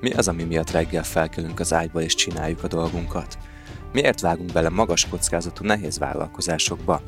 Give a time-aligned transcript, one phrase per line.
[0.00, 3.38] Mi az, ami miatt reggel felkelünk az ágyból és csináljuk a dolgunkat?
[3.92, 7.02] Miért vágunk bele magas kockázatú nehéz vállalkozásokba?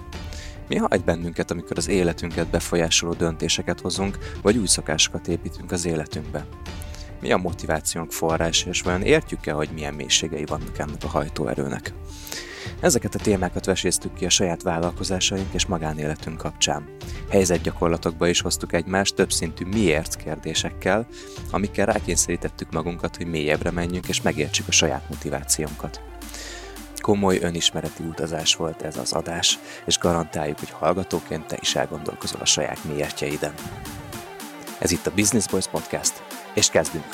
[0.68, 6.46] Mi hagy bennünket, amikor az életünket befolyásoló döntéseket hozunk, vagy új szokásokat építünk az életünkbe?
[7.20, 11.92] Mi a motivációnk forrás, és vajon értjük-e, hogy milyen mélységei vannak ennek a hajtóerőnek?
[12.80, 16.88] Ezeket a témákat veséztük ki a saját vállalkozásaink és magánéletünk kapcsán.
[17.30, 21.06] Helyzetgyakorlatokba is hoztuk egymást többszintű miért kérdésekkel,
[21.50, 26.00] amikkel rákényszerítettük magunkat, hogy mélyebbre menjünk és megértsük a saját motivációnkat.
[26.96, 32.46] Komoly önismereti utazás volt ez az adás, és garantáljuk, hogy hallgatóként te is elgondolkozol a
[32.46, 33.52] saját miértjeiden.
[34.78, 36.22] Ez itt a Business Boys Podcast,
[36.58, 37.04] és kezdünk!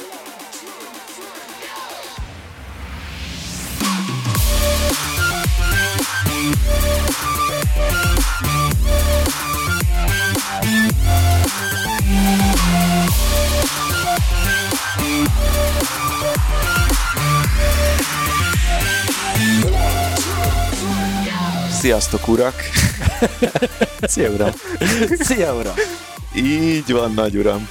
[21.80, 22.54] Sziasztok, urak!
[24.02, 24.50] Szia, uram!
[25.18, 25.74] Szia, uram!
[26.34, 27.68] Így van, nagy uram.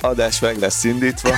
[0.00, 1.30] Adás meg lesz indítva.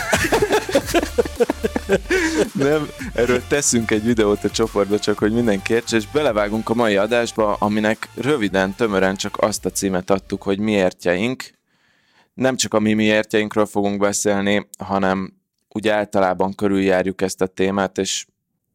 [2.52, 6.96] Nem, erről teszünk egy videót a csoportba, csak hogy mindenki értse, és belevágunk a mai
[6.96, 11.44] adásba, aminek röviden, tömören csak azt a címet adtuk, hogy miértjeink.
[12.34, 15.32] Nem csak a mi miértjeinkről fogunk beszélni, hanem
[15.68, 18.26] úgy általában körüljárjuk ezt a témát, és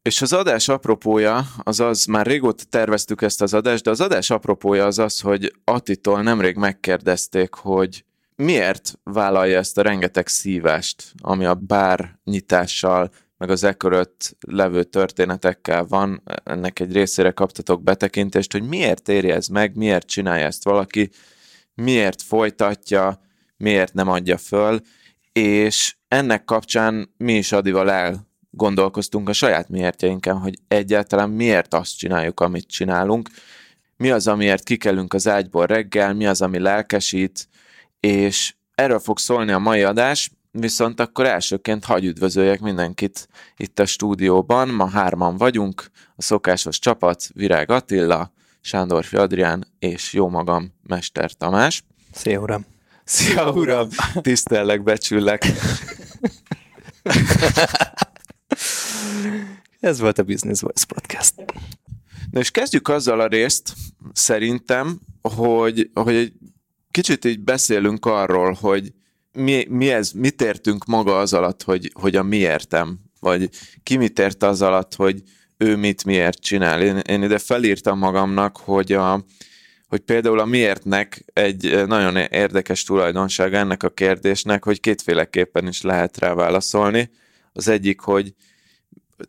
[0.02, 4.30] és az adás apropója az az, már régóta terveztük ezt az adást, de az adás
[4.30, 8.06] apropója az az, hogy Attitól nemrég megkérdezték, hogy
[8.38, 15.86] miért vállalja ezt a rengeteg szívást, ami a bár nyitással, meg az ekörött levő történetekkel
[15.86, 21.10] van, ennek egy részére kaptatok betekintést, hogy miért éri ez meg, miért csinálja ezt valaki,
[21.74, 23.22] miért folytatja,
[23.58, 24.80] miért nem adja föl,
[25.32, 31.98] és ennek kapcsán mi is Adival el gondolkoztunk a saját miértjeinken, hogy egyáltalán miért azt
[31.98, 33.30] csináljuk, amit csinálunk,
[33.98, 37.48] mi az, amiért kikelünk az ágyból reggel, mi az, ami lelkesít,
[38.00, 43.28] és erről fog szólni a mai adás, viszont akkor elsőként hagy üdvözöljek mindenkit
[43.58, 44.70] itt a stúdióban.
[44.70, 48.32] Ma hárman vagyunk, a szokásos csapat, Virág Attila,
[48.62, 51.84] Sándorfi Adrián és jó magam, Mester Tamás.
[52.12, 52.66] Szia, uram!
[53.04, 53.90] Szia, uram!
[54.22, 55.46] Tisztellek, becsüllek!
[59.80, 61.34] Ez volt a Business Voice Podcast.
[62.32, 63.74] Na és kezdjük azzal a részt,
[64.14, 66.34] szerintem, hogy, hogy egy
[66.98, 68.94] kicsit így beszélünk arról, hogy
[69.34, 73.50] mi, mi ez, mit értünk maga az alatt, hogy, hogy a miértem, vagy
[73.84, 75.22] ki mit ért az alatt, hogy
[75.58, 76.82] ő mit miért csinál.
[76.82, 79.26] Én, én ide felírtam magamnak, hogy a,
[79.88, 86.18] hogy például a miértnek egy nagyon érdekes tulajdonsága ennek a kérdésnek, hogy kétféleképpen is lehet
[86.18, 87.10] rá válaszolni.
[87.54, 88.34] Az egyik, hogy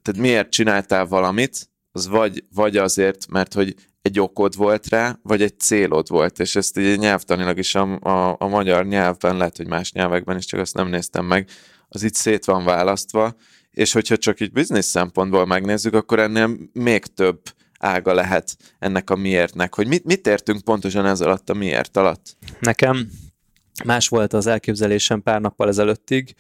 [0.03, 5.43] tehát miért csináltál valamit, az vagy, vagy azért, mert hogy egy okod volt rá, vagy
[5.43, 9.67] egy célod volt, és ezt így nyelvtanilag is a, a, a magyar nyelvben, lehet, hogy
[9.67, 11.49] más nyelvekben is, csak azt nem néztem meg,
[11.89, 13.35] az itt szét van választva,
[13.71, 17.41] és hogyha csak így biznisz szempontból megnézzük, akkor ennél még több
[17.79, 22.37] ága lehet ennek a miértnek, hogy mit, mit értünk pontosan ez alatt a miért alatt?
[22.61, 23.11] Nekem
[23.85, 26.35] más volt az elképzelésem pár nappal ezelőttig,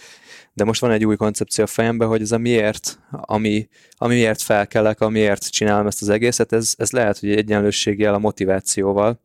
[0.59, 4.43] de most van egy új koncepció a fejemben, hogy ez a miért, ami, ami miért
[4.43, 9.21] felkelek, amiért csinálom ezt az egészet, ez, ez lehet, hogy egyenlőséggel a motivációval,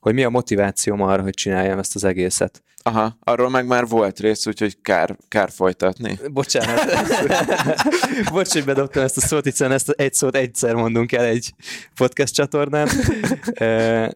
[0.00, 2.62] hogy mi a motivációm arra, hogy csináljam ezt az egészet.
[2.82, 6.18] Aha, arról meg már volt rész, úgyhogy kár, kár folytatni.
[6.30, 6.80] Bocsánat.
[8.32, 11.54] Bocs, hogy bedobtam ezt a szót, hiszen ezt egy szót egyszer mondunk el egy
[11.94, 12.88] podcast csatornán.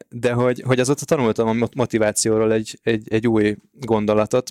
[0.09, 4.50] De hogy, hogy azóta tanultam a motivációról egy, egy, egy új gondolatot,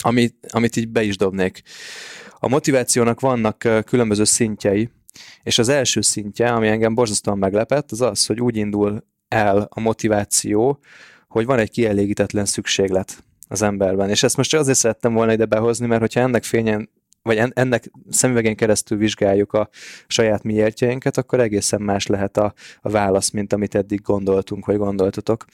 [0.00, 1.62] amit, amit így be is dobnék.
[2.38, 4.90] A motivációnak vannak különböző szintjei,
[5.42, 9.80] és az első szintje, ami engem borzasztóan meglepett, az az, hogy úgy indul el a
[9.80, 10.78] motiváció,
[11.28, 14.10] hogy van egy kielégítetlen szükséglet az emberben.
[14.10, 16.90] És ezt most csak azért szerettem volna ide behozni, mert hogyha ennek fényen
[17.22, 19.68] vagy ennek szemüvegén keresztül vizsgáljuk a
[20.06, 25.44] saját miértjeinket, akkor egészen más lehet a, a válasz, mint amit eddig gondoltunk, vagy gondoltatok.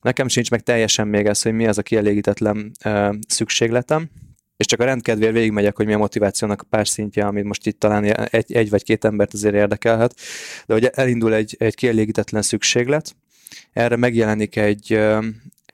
[0.00, 4.10] Nekem sincs meg teljesen még ez, hogy mi az a kielégítetlen uh, szükségletem,
[4.56, 7.78] és csak a rendkedvéért végigmegyek, hogy mi a motivációnak a pár szintje, amit most itt
[7.78, 10.14] talán egy, egy vagy két embert azért érdekelhet,
[10.66, 13.16] de hogy elindul egy, egy kielégítetlen szükséglet,
[13.72, 15.00] erre megjelenik egy,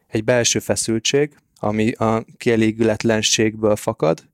[0.09, 4.25] egy belső feszültség, ami a kielégületlenségből fakad.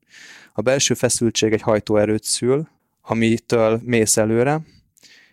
[0.59, 2.67] A belső feszültség egy hajtóerőt szül,
[3.01, 4.61] amitől mész előre,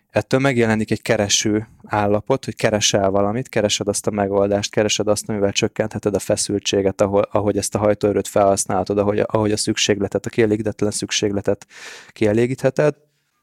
[0.09, 5.51] ettől megjelenik egy kereső állapot, hogy keresel valamit, keresed azt a megoldást, keresed azt, amivel
[5.51, 10.91] csökkentheted a feszültséget, ahol, ahogy ezt a hajtóerőt felhasználhatod, ahogy, ahogy a szükségletet, a kielégítetlen
[10.91, 11.67] szükségletet
[12.09, 12.95] kielégítheted,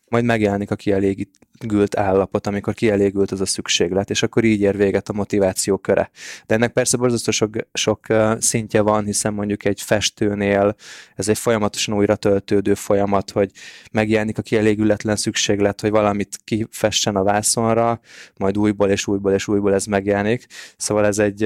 [0.09, 5.09] majd megjelenik a kielégült állapot, amikor kielégült az a szükséglet, és akkor így ér véget
[5.09, 6.11] a motiváció köre.
[6.47, 8.07] De ennek persze borzasztó sok, sok
[8.39, 10.75] szintje van, hiszen mondjuk egy festőnél
[11.15, 13.51] ez egy folyamatosan újra töltődő folyamat, hogy
[13.93, 18.01] megjelenik a kielégületlen szükséglet, hogy valamit kifessen a vászonra,
[18.37, 20.47] majd újból és újból és újból ez megjelenik.
[20.77, 21.43] Szóval ez egy,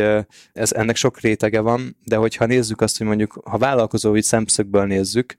[0.53, 5.37] ez, ennek sok rétege van, de hogyha nézzük azt, hogy mondjuk, ha vállalkozói szemszögből nézzük,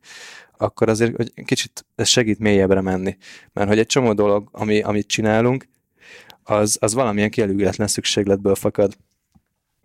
[0.62, 3.18] akkor azért hogy kicsit ez segít mélyebbre menni.
[3.54, 5.68] Mert hogy egy csomó dolog, ami, amit csinálunk,
[6.44, 8.98] az, az valamilyen kielégületlen szükségletből fakad.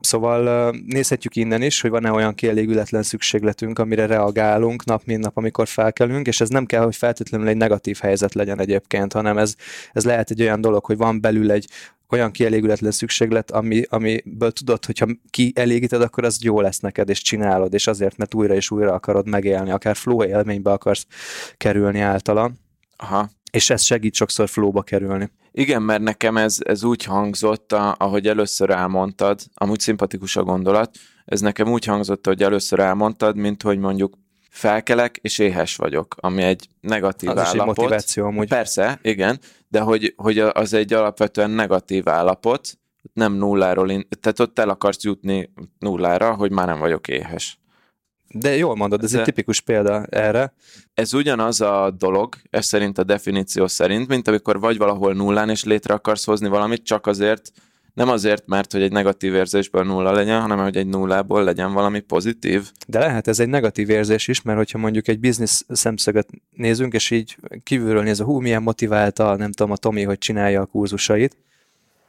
[0.00, 5.68] Szóval nézhetjük innen is, hogy van-e olyan kielégületlen szükségletünk, amire reagálunk nap mint nap, amikor
[5.68, 9.54] felkelünk, és ez nem kell, hogy feltétlenül egy negatív helyzet legyen egyébként, hanem ez,
[9.92, 11.68] ez lehet egy olyan dolog, hogy van belül egy
[12.08, 17.74] olyan kielégületlen szükséglet, ami, amiből tudod, hogyha kielégíted, akkor az jó lesz neked, és csinálod,
[17.74, 21.06] és azért, mert újra és újra akarod megélni, akár flow élménybe akarsz
[21.56, 22.50] kerülni általa.
[22.96, 23.30] Aha.
[23.50, 25.30] És ez segít sokszor flowba kerülni.
[25.52, 30.90] Igen, mert nekem ez, ez úgy hangzott, ahogy először elmondtad, amúgy szimpatikus a gondolat,
[31.24, 34.14] ez nekem úgy hangzott, hogy először elmondtad, mint hogy mondjuk
[34.54, 37.54] felkelek, és éhes vagyok, ami egy negatív az állapot.
[37.54, 38.48] Is egy motiváció amúgy.
[38.48, 42.78] Persze, igen, de hogy, hogy az egy alapvetően negatív állapot,
[43.12, 43.86] nem nulláról,
[44.20, 47.58] tehát ott el akarsz jutni nullára, hogy már nem vagyok éhes.
[48.28, 50.54] De jól mondod, ez de egy tipikus példa erre.
[50.94, 55.64] Ez ugyanaz a dolog, ez szerint a definíció szerint, mint amikor vagy valahol nullán, és
[55.64, 57.52] létre akarsz hozni valamit, csak azért,
[57.94, 62.00] nem azért, mert hogy egy negatív érzésből nulla legyen, hanem hogy egy nullából legyen valami
[62.00, 62.70] pozitív.
[62.86, 67.10] De lehet ez egy negatív érzés is, mert hogyha mondjuk egy biznisz szemszöget nézünk, és
[67.10, 71.36] így kívülről nézve, hú, milyen motiválta, nem tudom, a Tomi, hogy csinálja a kurzusait,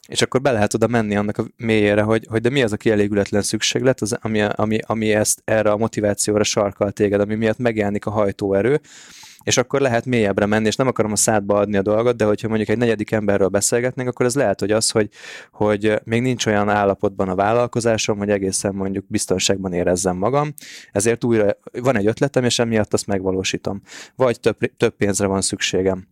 [0.07, 2.77] és akkor be lehet oda menni annak a mélyére, hogy, hogy de mi az a
[2.77, 8.05] kielégületlen szükséglet, az, ami, ami, ami ezt erre a motivációra sarkal téged, ami miatt megjelenik
[8.05, 8.81] a hajtóerő,
[9.45, 12.47] és akkor lehet mélyebbre menni, és nem akarom a szádba adni a dolgot, de hogyha
[12.47, 15.09] mondjuk egy negyedik emberről beszélgetnénk, akkor ez lehet, hogy az, hogy,
[15.51, 20.53] hogy még nincs olyan állapotban a vállalkozásom, hogy egészen mondjuk biztonságban érezzem magam,
[20.91, 23.81] ezért újra van egy ötletem, és emiatt azt megvalósítom.
[24.15, 26.07] Vagy több, több pénzre van szükségem.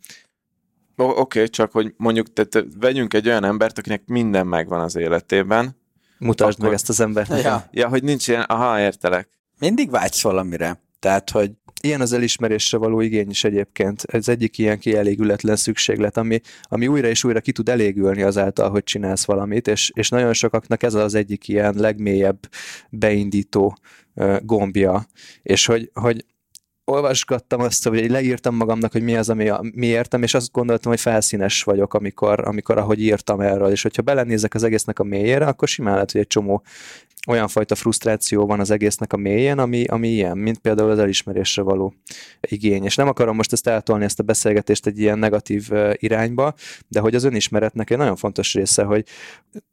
[0.96, 5.82] Oké, okay, csak hogy mondjuk tehát vegyünk egy olyan embert, akinek minden megvan az életében.
[6.20, 6.66] Mutasd akkor...
[6.66, 7.42] meg ezt az embert.
[7.44, 7.68] Ja.
[7.72, 9.30] ja, hogy nincs ilyen, aha, értelek.
[9.60, 10.82] Mindig vágysz valamire.
[11.00, 11.52] Tehát, hogy
[11.86, 14.04] Ilyen az elismerésre való igény is egyébként.
[14.04, 18.84] Ez egyik ilyen kielégületlen szükséglet, ami, ami újra és újra ki tud elégülni azáltal, hogy
[18.84, 22.40] csinálsz valamit, és, és nagyon sokaknak ez az egyik ilyen legmélyebb
[22.90, 23.78] beindító
[24.42, 25.06] gombja.
[25.42, 26.26] És hogy, hogy
[26.86, 30.92] olvasgattam azt, hogy leírtam magamnak, hogy mi az, ami a, mi értem, és azt gondoltam,
[30.92, 35.46] hogy felszínes vagyok, amikor, amikor ahogy írtam erről, és hogyha belenézek az egésznek a mélyére,
[35.46, 36.64] akkor simán lehet, hogy egy csomó
[37.28, 41.62] olyan fajta frusztráció van az egésznek a mélyén, ami, ami ilyen, mint például az elismerésre
[41.62, 41.94] való
[42.42, 42.84] igény.
[42.84, 46.54] És nem akarom most ezt eltolni, ezt a beszélgetést egy ilyen negatív irányba,
[46.88, 49.06] de hogy az önismeretnek egy nagyon fontos része, hogy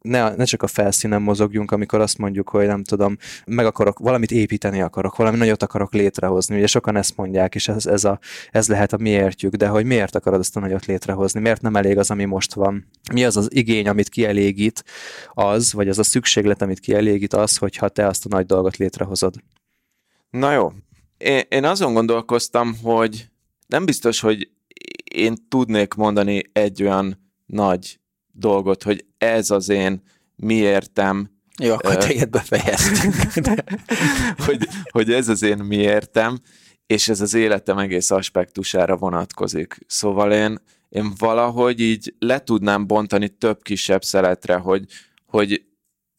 [0.01, 3.17] ne, ne csak a felszínen mozogjunk, amikor azt mondjuk, hogy nem tudom,
[3.47, 6.57] meg akarok, valamit építeni akarok, valami nagyot akarok létrehozni.
[6.57, 8.19] Ugye sokan ezt mondják, és ez, ez, a,
[8.51, 11.99] ez lehet a miértjük, de hogy miért akarod ezt a nagyot létrehozni, miért nem elég
[11.99, 12.87] az, ami most van.
[13.13, 14.85] Mi az az igény, amit kielégít
[15.33, 19.35] az, vagy az a szükséglet, amit kielégít az, hogyha te azt a nagy dolgot létrehozod.
[20.31, 20.73] Na jó.
[21.19, 23.29] Én, én azon gondolkoztam, hogy
[23.67, 24.51] nem biztos, hogy
[25.15, 28.01] én tudnék mondani egy olyan nagy
[28.33, 30.03] dolgot, hogy ez az én
[30.37, 31.31] miértem.
[31.63, 33.15] Jó, akkor uh, téged befejeztünk.
[34.47, 36.39] hogy, hogy ez az én miértem,
[36.87, 39.79] és ez az életem egész aspektusára vonatkozik.
[39.87, 44.85] Szóval én, én valahogy így le tudnám bontani több kisebb szeletre, hogy,
[45.27, 45.65] hogy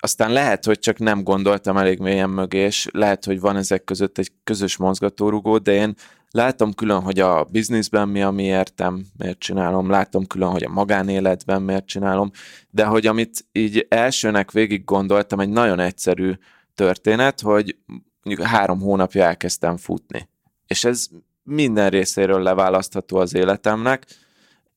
[0.04, 4.18] aztán lehet, hogy csak nem gondoltam elég mélyen mögé, és lehet, hogy van ezek között
[4.18, 5.96] egy közös mozgatórugó, de én
[6.32, 11.62] látom külön, hogy a bizniszben mi a miértem, miért csinálom, látom külön, hogy a magánéletben
[11.62, 12.32] miért csinálom,
[12.70, 16.34] de hogy amit így elsőnek végig gondoltam, egy nagyon egyszerű
[16.76, 17.78] történet, hogy
[18.24, 20.30] mondjuk három hónapja elkezdtem futni.
[20.68, 21.08] És ez
[21.44, 24.06] minden részéről leválasztható az életemnek,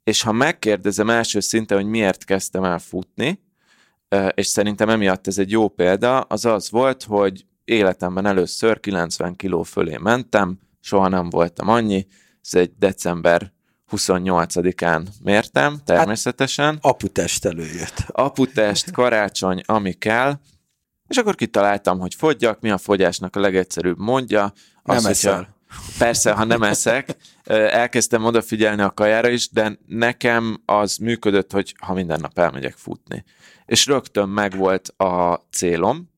[0.04, 3.43] és ha megkérdezem első szinten, hogy miért kezdtem el futni,
[4.34, 9.62] és szerintem emiatt ez egy jó példa, az az volt, hogy életemben először 90 kiló
[9.62, 12.06] fölé mentem, soha nem voltam annyi,
[12.42, 13.52] ez egy december
[13.90, 16.72] 28-án mértem, természetesen.
[16.72, 18.04] Hát, aputest előjött.
[18.08, 20.38] Aputest, karácsony, ami kell,
[21.08, 24.52] és akkor kitaláltam, hogy fogyjak, mi a fogyásnak a legegyszerűbb mondja.
[24.82, 25.53] Az, nem eszel.
[25.98, 31.94] Persze, ha nem eszek, elkezdtem odafigyelni a kajára is, de nekem az működött, hogy ha
[31.94, 33.24] minden nap elmegyek futni.
[33.66, 36.12] És rögtön megvolt a célom,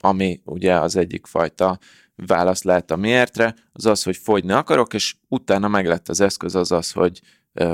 [0.00, 1.78] ami ugye az egyik fajta
[2.14, 6.54] válasz lehet a miértre, az az, hogy fogyni akarok, és utána meg lett az eszköz
[6.54, 7.20] az az, hogy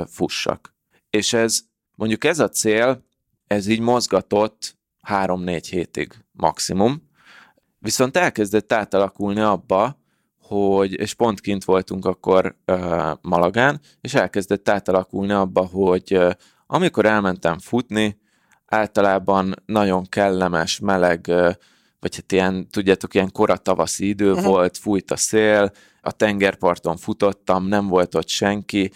[0.05, 0.75] fussak.
[1.09, 1.61] És ez,
[1.95, 3.05] mondjuk ez a cél,
[3.47, 7.09] ez így mozgatott három-négy hétig maximum,
[7.79, 10.01] viszont elkezdett átalakulni abba,
[10.53, 16.31] hogy, és pont kint voltunk akkor uh, Malagán, és elkezdett átalakulni abba, hogy uh,
[16.67, 18.19] amikor elmentem futni,
[18.65, 21.51] általában nagyon kellemes, meleg, uh,
[21.99, 24.45] vagy hát ilyen, tudjátok, ilyen kora tavaszi idő uh-huh.
[24.45, 28.91] volt, fújt a szél, a tengerparton futottam, nem volt ott senki,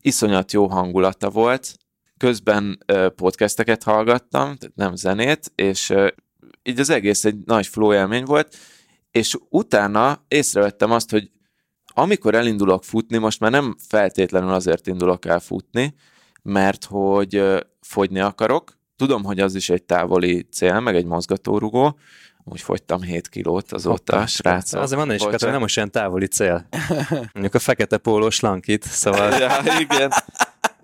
[0.00, 1.76] iszonyat jó hangulata volt,
[2.16, 6.08] közben uh, podcasteket hallgattam, tehát nem zenét, és uh,
[6.62, 8.56] így az egész egy nagy flow élmény volt,
[9.12, 11.30] és utána észrevettem azt, hogy
[11.94, 15.94] amikor elindulok futni, most már nem feltétlenül azért indulok el futni,
[16.42, 17.42] mert hogy
[17.80, 21.98] fogyni akarok, tudom, hogy az is egy távoli cél, meg egy mozgatórugó,
[22.44, 24.80] úgy fogytam 7 kilót azóta, srácok.
[24.80, 26.68] Azért mondani is, hogy nem most ilyen távoli cél.
[27.32, 29.32] Mondjuk a fekete pólós lankit, szóval...
[29.32, 30.12] ja, igen.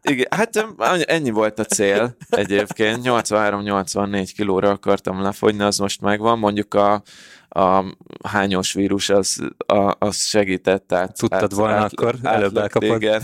[0.09, 0.67] Igen, hát
[1.05, 3.01] ennyi volt a cél egyébként.
[3.05, 6.39] 83-84 kilóra akartam lefogyni, az most megvan.
[6.39, 7.03] Mondjuk a,
[7.49, 7.85] a
[8.23, 10.87] hányos vírus az, a, az segített.
[10.87, 13.03] Tehát Tudtad át, volna át, akkor, át, előbb elkapod.
[13.03, 13.23] Igen,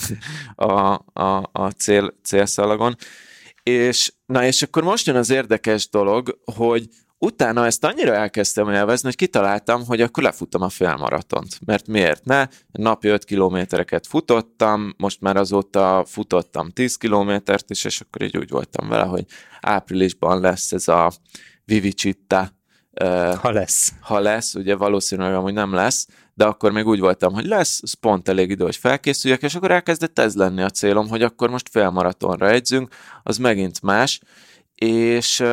[0.54, 0.72] a,
[1.12, 2.96] a, a cél, célszalagon.
[3.62, 6.88] És, na és akkor most jön az érdekes dolog, hogy
[7.24, 11.58] utána ezt annyira elkezdtem élvezni, hogy kitaláltam, hogy akkor lefutom a félmaratont.
[11.64, 12.46] Mert miért ne?
[12.72, 18.50] Napi 5 kilométereket futottam, most már azóta futottam 10 kilométert is, és akkor így úgy
[18.50, 19.24] voltam vele, hogy
[19.60, 21.12] áprilisban lesz ez a
[21.64, 22.52] Vivicitta.
[23.40, 23.92] Ha lesz.
[24.00, 27.92] Ha lesz, ugye valószínűleg amúgy nem lesz, de akkor még úgy voltam, hogy lesz, ez
[27.92, 31.68] pont elég idő, hogy felkészüljek, és akkor elkezdett ez lenni a célom, hogy akkor most
[31.68, 34.20] félmaratonra egyzünk, az megint más,
[34.74, 35.44] és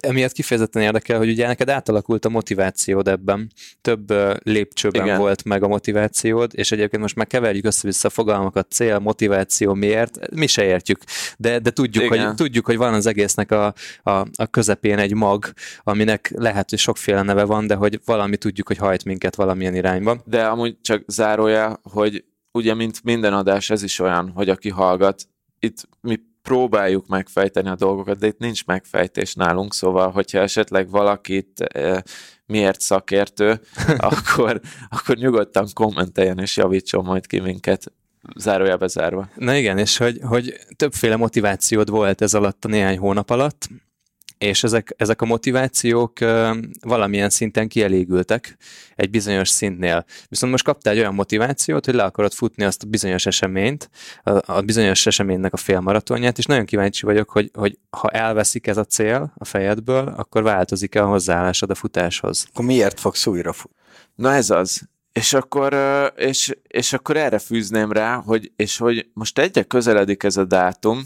[0.00, 3.52] emiatt kifejezetten érdekel, hogy ugye neked átalakult a motivációd ebben.
[3.80, 4.12] Több
[4.42, 5.18] lépcsőben Igen.
[5.18, 10.30] volt meg a motivációd, és egyébként most már keverjük össze-vissza a fogalmakat, cél, motiváció, miért,
[10.34, 11.00] mi se értjük,
[11.38, 15.52] de, de tudjuk, hogy, tudjuk, hogy van az egésznek a, a, a közepén egy mag,
[15.82, 20.22] aminek lehet, hogy sokféle neve van, de hogy valami tudjuk, hogy hajt minket valamilyen irányba.
[20.24, 25.28] De amúgy csak zárója, hogy ugye, mint minden adás, ez is olyan, hogy aki hallgat,
[25.58, 31.60] itt mi próbáljuk megfejteni a dolgokat, de itt nincs megfejtés nálunk, szóval, hogyha esetleg valakit
[31.60, 32.04] e,
[32.46, 33.60] miért szakértő,
[34.10, 37.92] akkor, akkor nyugodtan kommenteljen és javítson majd ki minket
[38.36, 39.28] zárójelbe zárva.
[39.34, 43.68] Na igen, és hogy, hogy többféle motivációd volt ez alatt a néhány hónap alatt,
[44.38, 46.18] és ezek, ezek a motivációk
[46.80, 48.56] valamilyen szinten kielégültek
[48.96, 50.04] egy bizonyos szintnél.
[50.28, 53.90] Viszont most kaptál egy olyan motivációt, hogy le akarod futni azt a bizonyos eseményt,
[54.22, 58.76] a, a bizonyos eseménynek a félmaratonját, és nagyon kíváncsi vagyok, hogy, hogy ha elveszik ez
[58.76, 62.46] a cél a fejedből, akkor változik-e a hozzáállásod a futáshoz?
[62.52, 63.76] Akkor miért fogsz újra futni?
[64.14, 64.88] Na ez az.
[65.12, 65.76] És akkor,
[66.16, 71.02] és, és akkor erre fűzném rá, hogy, és hogy most egyre közeledik ez a dátum,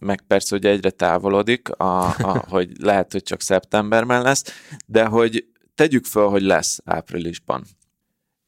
[0.00, 4.44] meg persze, hogy egyre távolodik, a, a, hogy lehet, hogy csak szeptemberben lesz,
[4.86, 7.64] de hogy tegyük fel, hogy lesz áprilisban.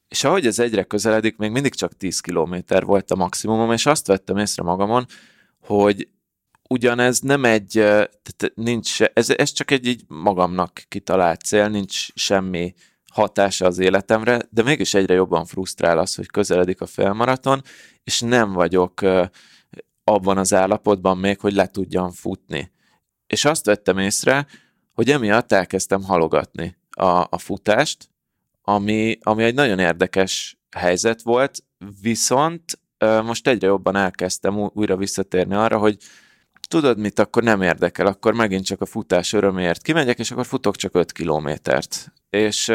[0.09, 4.07] És ahogy ez egyre közeledik, még mindig csak 10 kilométer volt a maximumom, és azt
[4.07, 5.07] vettem észre magamon,
[5.61, 6.09] hogy
[6.69, 12.75] ugyanez nem egy, tehát nincs, ez, ez csak egy így magamnak kitalált cél, nincs semmi
[13.13, 17.63] hatása az életemre, de mégis egyre jobban frusztrál az, hogy közeledik a felmaraton,
[18.05, 19.01] és nem vagyok
[20.09, 22.73] abban az állapotban még, hogy le tudjam futni.
[23.27, 24.47] És azt vettem észre,
[24.93, 28.09] hogy emiatt elkezdtem halogatni a, a futást,
[28.63, 31.65] ami, ami egy nagyon érdekes helyzet volt,
[32.01, 32.81] viszont
[33.25, 35.97] most egyre jobban elkezdtem újra visszatérni arra, hogy
[36.69, 40.77] tudod mit, akkor nem érdekel, akkor megint csak a futás öröméért kimegyek, és akkor futok
[40.77, 42.13] csak 5 kilométert.
[42.31, 42.73] És,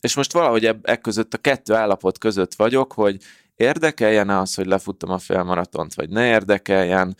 [0.00, 3.16] és most valahogy e között a kettő állapot között vagyok, hogy
[3.60, 7.16] érdekeljen az, hogy lefuttam a félmaratont, vagy ne érdekeljen.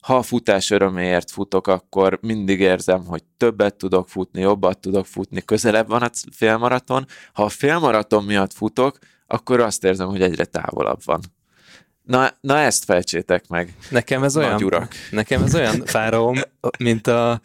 [0.00, 5.44] Ha a futás öröméért futok, akkor mindig érzem, hogy többet tudok futni, jobbat tudok futni,
[5.44, 7.06] közelebb van a félmaraton.
[7.32, 11.20] Ha a félmaraton miatt futok, akkor azt érzem, hogy egyre távolabb van.
[12.02, 13.76] Na, na ezt fejtsétek meg.
[13.90, 14.94] Nekem ez olyan, urak.
[15.10, 16.40] Nekem ez olyan fáraóm,
[16.78, 17.40] mint a,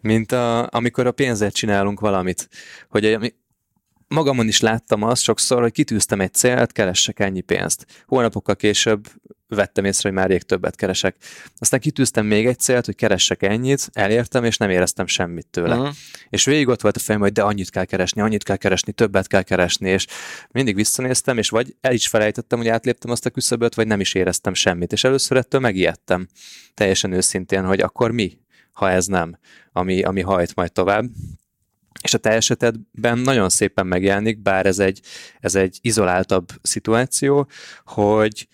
[0.00, 2.48] mint a, amikor a pénzért csinálunk valamit.
[2.88, 3.34] Hogy
[4.08, 7.86] magamon is láttam azt sokszor, hogy kitűztem egy célt, keressek ennyi pénzt.
[8.06, 9.08] Hónapokkal később
[9.48, 11.16] vettem észre, hogy már rég többet keresek.
[11.58, 15.76] Aztán kitűztem még egy célt, hogy keressek ennyit, elértem, és nem éreztem semmit tőle.
[15.76, 15.94] Uh-huh.
[16.28, 19.26] És végig ott volt a fejem, hogy de annyit kell keresni, annyit kell keresni, többet
[19.26, 20.06] kell keresni, és
[20.50, 24.14] mindig visszanéztem, és vagy el is felejtettem, hogy átléptem azt a küszöböt, vagy nem is
[24.14, 24.92] éreztem semmit.
[24.92, 26.28] És először ettől megijedtem,
[26.74, 28.38] teljesen őszintén, hogy akkor mi,
[28.72, 29.38] ha ez nem,
[29.72, 31.04] ami, ami hajt majd tovább.
[32.02, 35.00] És a te esetedben nagyon szépen megjelenik, bár ez egy,
[35.40, 37.48] ez egy izoláltabb szituáció,
[37.84, 38.48] hogy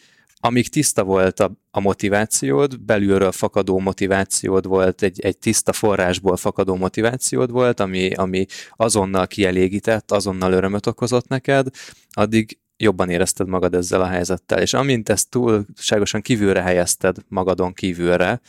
[0.45, 6.75] amíg tiszta volt a, a motivációd, belülről fakadó motivációd volt, egy, egy tiszta forrásból fakadó
[6.75, 11.67] motivációd volt, ami, ami azonnal kielégített, azonnal örömöt okozott neked,
[12.11, 14.61] addig jobban érezted magad ezzel a helyzettel.
[14.61, 18.41] És amint ezt túlságosan kívülre helyezted magadon kívülre,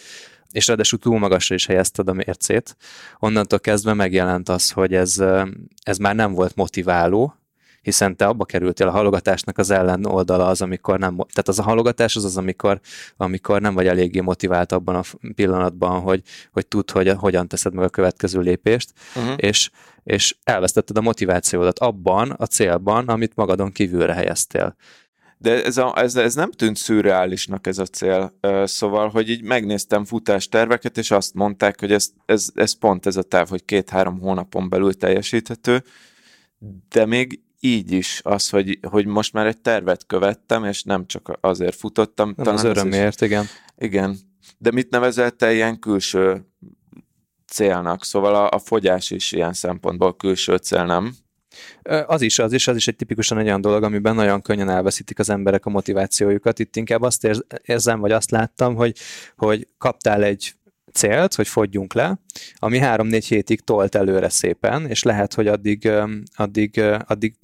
[0.55, 2.77] és ráadásul túl magasra is helyezted a mércét,
[3.19, 5.23] onnantól kezdve megjelent az, hogy ez,
[5.83, 7.35] ez már nem volt motiváló,
[7.81, 11.63] hiszen te abba kerültél a halogatásnak az ellen oldala az, amikor nem, tehát az a
[11.63, 12.79] halogatás az az, amikor,
[13.17, 15.03] amikor nem vagy eléggé motivált abban a
[15.35, 16.21] pillanatban, hogy,
[16.51, 19.33] hogy tudd, hogy hogyan teszed meg a következő lépést, uh-huh.
[19.37, 19.69] és,
[20.03, 24.75] és elvesztetted a motivációdat abban, a célban, amit magadon kívülre helyeztél.
[25.37, 28.39] De ez, a, ez, ez nem tűnt szürreálisnak ez a cél.
[28.63, 33.23] Szóval, hogy így megnéztem futásterveket, és azt mondták, hogy ez, ez, ez pont ez a
[33.23, 35.83] táv, hogy két-három hónapon belül teljesíthető,
[36.89, 41.37] de még így is az, hogy, hogy most már egy tervet követtem, és nem csak
[41.41, 42.33] azért futottam.
[42.35, 43.45] Nem talán az örömért, is, igen.
[43.77, 44.17] Igen.
[44.57, 46.45] De mit nevezel te ilyen külső
[47.45, 48.03] célnak?
[48.03, 51.15] Szóval a, a fogyás is ilyen szempontból külső cél, nem?
[52.05, 55.19] Az is, az is, az is egy tipikusan egy olyan dolog, amiben nagyon könnyen elveszítik
[55.19, 56.59] az emberek a motivációjukat.
[56.59, 57.27] Itt inkább azt
[57.61, 58.97] érzem, vagy azt láttam, hogy,
[59.35, 60.55] hogy kaptál egy
[60.93, 62.19] célt, hogy fogyjunk le,
[62.55, 65.91] ami három-négy hétig tolt előre szépen, és lehet, hogy addig,
[66.35, 67.35] addig, addig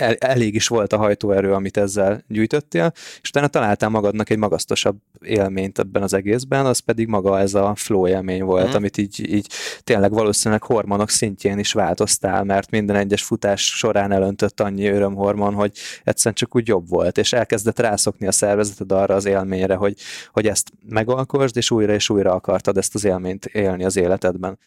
[0.00, 2.92] el, elég is volt a hajtóerő, amit ezzel gyűjtöttél,
[3.22, 7.72] és utána találtál magadnak egy magasztosabb élményt ebben az egészben, az pedig maga ez a
[7.76, 8.74] flow élmény volt, mm.
[8.74, 9.46] amit így, így
[9.84, 15.72] tényleg valószínűleg hormonok szintjén is változtál, mert minden egyes futás során elöntött annyi örömhormon, hogy
[16.04, 19.94] egyszerűen csak úgy jobb volt, és elkezdett rászokni a szervezeted arra az élményre, hogy,
[20.32, 24.58] hogy ezt megalkosd, és újra és újra akartad ezt az élményt élni az életedben.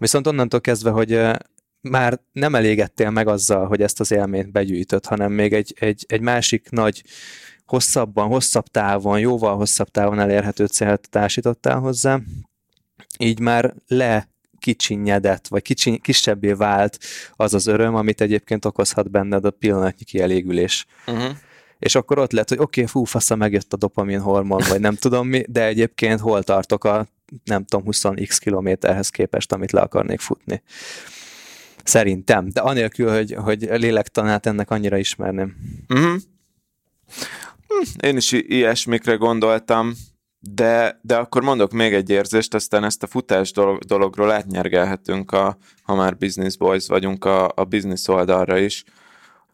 [0.00, 1.20] Viszont onnantól kezdve, hogy
[1.80, 6.20] már nem elégettél meg azzal, hogy ezt az élményt begyűjtött, hanem még egy, egy, egy
[6.20, 7.02] másik nagy,
[7.66, 12.20] hosszabban, hosszabb távon, jóval hosszabb távon elérhető célt társítottál hozzá,
[13.18, 16.98] így már le kicsinyedett, vagy kicsi, kisebbé vált
[17.36, 20.86] az az öröm, amit egyébként okozhat benned a pillanatnyi kielégülés.
[21.06, 21.36] Uh-huh.
[21.78, 24.94] És akkor ott lett, hogy oké, okay, fú, fasza, megjött a dopamin hormon, vagy nem
[24.94, 27.06] tudom mi, de egyébként hol tartok a
[27.44, 30.62] nem tudom, 20x kilométerhez képest, amit le akarnék futni.
[31.88, 35.56] Szerintem, de anélkül, hogy, hogy lélektanát ennek annyira ismerném.
[35.94, 36.16] Mm-hmm.
[38.02, 39.94] Én is ilyesmikre gondoltam,
[40.40, 45.56] de, de akkor mondok még egy érzést, aztán ezt a futás dolog, dologról átnyergelhetünk, a,
[45.82, 48.84] ha már business boys vagyunk a, a business oldalra is,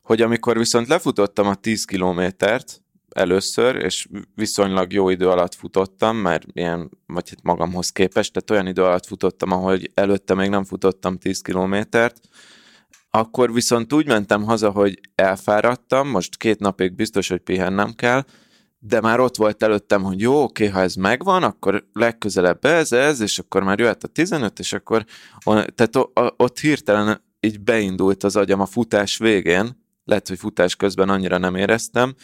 [0.03, 2.83] hogy amikor viszont lefutottam a 10 kilométert,
[3.15, 8.67] először, és viszonylag jó idő alatt futottam, mert ilyen, vagy hát magamhoz képest, tehát olyan
[8.67, 12.21] idő alatt futottam, ahol előtte még nem futottam 10 kilométert,
[13.11, 18.25] akkor viszont úgy mentem haza, hogy elfáradtam, most két napig biztos, hogy pihennem kell,
[18.79, 23.21] de már ott volt előttem, hogy jó, oké, ha ez megvan, akkor legközelebb ez, ez,
[23.21, 25.05] és akkor már jöhet a 15, és akkor
[25.75, 25.97] tehát
[26.37, 31.55] ott hirtelen így beindult az agyam a futás végén, lehet, hogy futás közben annyira nem
[31.55, 32.15] éreztem,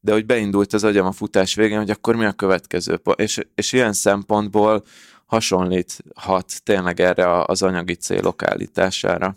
[0.00, 3.00] de hogy beindult az agyam a futás végén, hogy akkor mi a következő.
[3.14, 4.84] És, és ilyen szempontból
[5.26, 9.36] hasonlíthat tényleg erre az anyagi célok állítására.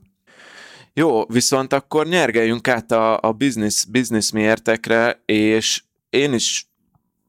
[0.93, 6.67] Jó, viszont akkor nyergeljünk át a, a business, business miértekre, és én is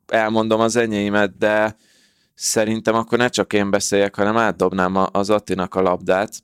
[0.06, 1.76] elmondom az enyémet, de
[2.34, 6.42] szerintem akkor ne csak én beszéljek, hanem átdobnám az Attinak a labdát,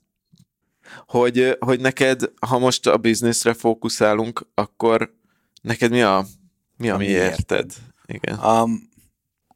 [1.07, 5.13] hogy, hogy neked, ha most a bizniszre fókuszálunk, akkor
[5.61, 6.25] neked mi a
[6.81, 7.73] mi a, a miérted?
[8.05, 8.35] Igen.
[8.35, 8.67] A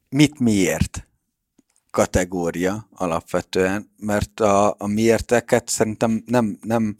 [0.08, 1.06] mit miért
[1.90, 6.96] kategória alapvetően, mert a, a miérteket szerintem nem, nem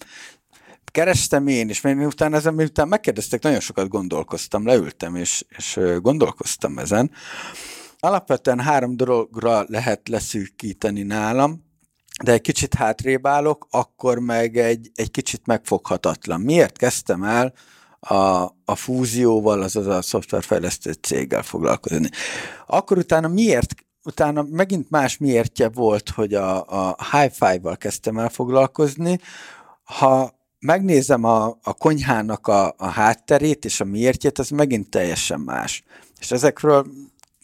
[0.85, 6.79] kerestem én is, mert miután ezen, miután megkérdeztek, nagyon sokat gondolkoztam, leültem és, és gondolkoztam
[6.79, 7.11] ezen.
[7.99, 11.65] Alapvetően három dologra lehet leszűkíteni nálam,
[12.25, 16.41] de egy kicsit hátrébb állok, akkor meg egy, egy kicsit megfoghatatlan.
[16.41, 17.53] Miért kezdtem el
[18.01, 18.15] a,
[18.65, 22.09] a fúzióval, azaz a szoftverfejlesztő céggel foglalkozni.
[22.67, 23.75] Akkor utána miért
[24.07, 29.21] utána megint más miértje volt, hogy a, a hi-fi-val kezdtem el foglalkozni.
[29.85, 35.85] Ha megnézem a, a konyhának a, a hátterét és a miértjét, az megint teljesen más.
[36.21, 36.87] És ezekről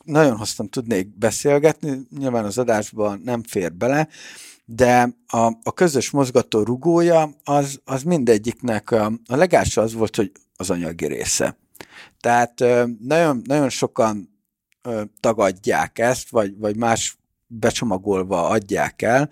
[0.04, 4.08] nagyon hosszan tudnék beszélgetni, nyilván az adásban nem fér bele,
[4.64, 10.32] de a, a közös mozgató rugója az, az mindegyiknek a, a legelső az volt, hogy
[10.56, 11.56] az anyagi része.
[12.20, 12.64] Tehát
[13.00, 14.40] nagyon, nagyon sokan
[15.20, 19.30] tagadják ezt, vagy, vagy más becsomagolva adják el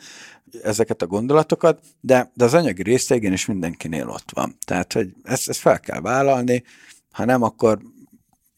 [0.62, 4.56] ezeket a gondolatokat, de, de az anyagi része igenis mindenkinél ott van.
[4.66, 6.64] Tehát, hogy ezt, ezt fel kell vállalni,
[7.10, 7.78] ha nem, akkor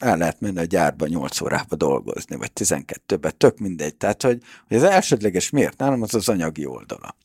[0.03, 3.97] el lehet menni a gyárba 8 órába dolgozni, vagy 12-be, tök mindegy.
[3.97, 7.17] Tehát, hogy, hogy az elsődleges miért nálam az az anyagi oldala.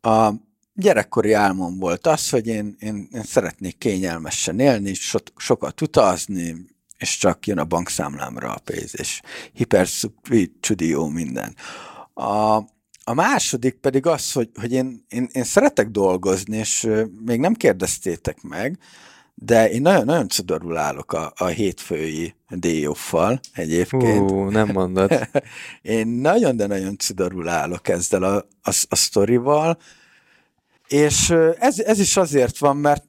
[0.00, 0.32] A
[0.74, 6.66] gyerekkori álmom volt az, hogy én, én, én szeretnék kényelmesen élni, so, sokat utazni,
[6.98, 9.20] és csak jön a bankszámlámra a pénz, és
[10.60, 11.56] csudi jó minden.
[12.14, 12.54] A,
[13.04, 16.88] a második pedig az, hogy, hogy én, én, én szeretek dolgozni, és
[17.24, 18.78] még nem kérdeztétek meg,
[19.34, 24.30] de én nagyon-nagyon cudorul állok a, a hétfői déjoffal egyébként.
[24.30, 25.28] Hú, nem mondod.
[25.82, 29.78] én nagyon, de nagyon cudorul állok ezzel a, a, a sztorival,
[30.88, 33.04] és ez, ez is azért van, mert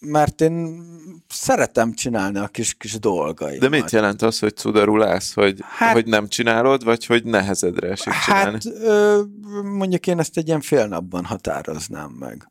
[0.00, 0.82] mert én
[1.28, 3.60] szeretem csinálni a kis, kis dolgaimat.
[3.60, 8.12] De mit jelent az, hogy cudarulás, hogy, hát, hogy nem csinálod, vagy hogy nehezedre esik
[8.24, 8.52] csinálni?
[8.52, 9.22] Hát ö,
[9.62, 12.50] mondjuk én ezt egy ilyen fél napban határoznám meg.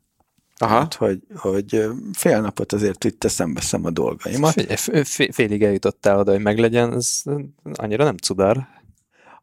[0.62, 0.74] Aha.
[0.74, 4.52] Hát, hogy, hogy fél napot azért itt teszem, veszem a dolgaimat.
[4.52, 7.22] Figyelj, félig eljutottál oda, hogy meglegyen, ez
[7.72, 8.66] annyira nem cudar.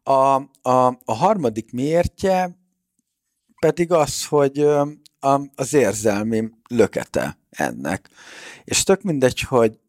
[0.03, 0.11] A,
[0.69, 2.57] a, a harmadik miértje
[3.59, 4.67] pedig az, hogy
[5.55, 8.09] az érzelmi lökete ennek.
[8.63, 9.79] És tök mindegy, hogy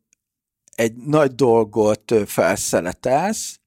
[0.75, 3.61] egy nagy dolgot felszeletelsz,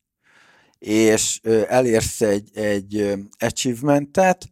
[0.80, 4.50] és elérsz egy, egy achievementet,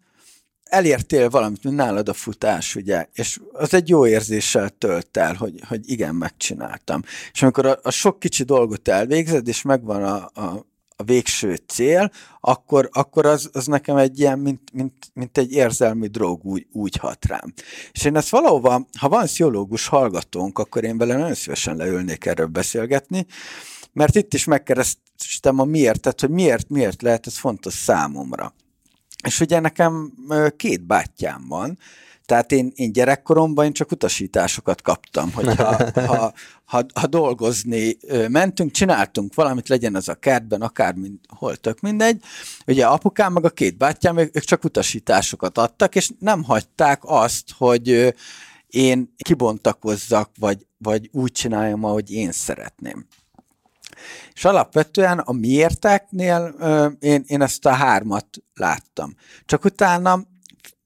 [0.69, 5.61] elértél valamit, mint nálad a futás, ugye, és az egy jó érzéssel tölt el, hogy,
[5.67, 7.01] hogy igen, megcsináltam.
[7.31, 12.11] És amikor a, a sok kicsi dolgot elvégzed, és megvan a, a, a végső cél,
[12.39, 16.95] akkor, akkor az, az nekem egy ilyen, mint, mint, mint egy érzelmi drog úgy, úgy
[16.95, 17.53] hat rám.
[17.91, 22.47] És én ezt valahova, ha van sziológus hallgatónk, akkor én vele nagyon szívesen leülnék erről
[22.47, 23.25] beszélgetni,
[23.93, 28.53] mert itt is megkerestem a miért, tehát hogy miért, miért lehet ez fontos számomra.
[29.23, 30.13] És ugye nekem
[30.57, 31.77] két bátyám van,
[32.29, 36.33] tehát én, én gyerekkoromban én csak utasításokat kaptam, hogy ha, ha,
[36.65, 42.21] ha, ha dolgozni mentünk, csináltunk valamit, legyen az a kertben, akár mind, hol tök mindegy.
[42.67, 48.15] Ugye apukám meg a két bátyám, ők csak utasításokat adtak, és nem hagyták azt, hogy
[48.67, 53.05] én kibontakozzak, vagy, vagy úgy csináljam, ahogy én szeretném.
[54.33, 56.55] És alapvetően a miérteknél
[56.99, 59.15] én, én ezt a hármat láttam.
[59.45, 60.23] Csak utána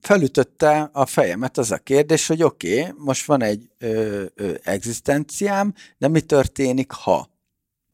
[0.00, 5.74] felütötte a fejemet az a kérdés, hogy oké, okay, most van egy ö, ö, egzisztenciám,
[5.98, 7.32] de mi történik, ha?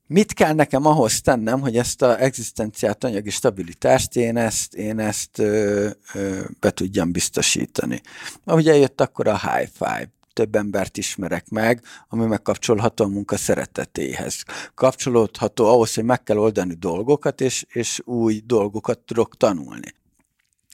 [0.07, 5.39] Mit kell nekem ahhoz tennem, hogy ezt a egzisztenciát, anyagi stabilitást én ezt, én ezt
[5.39, 8.01] ö, ö, be tudjam biztosítani?
[8.45, 14.43] Ahogy eljött akkor a high five több embert ismerek meg, ami megkapcsolható a munka szeretetéhez.
[14.75, 19.99] Kapcsolódható ahhoz, hogy meg kell oldani dolgokat, és, és új dolgokat tudok tanulni.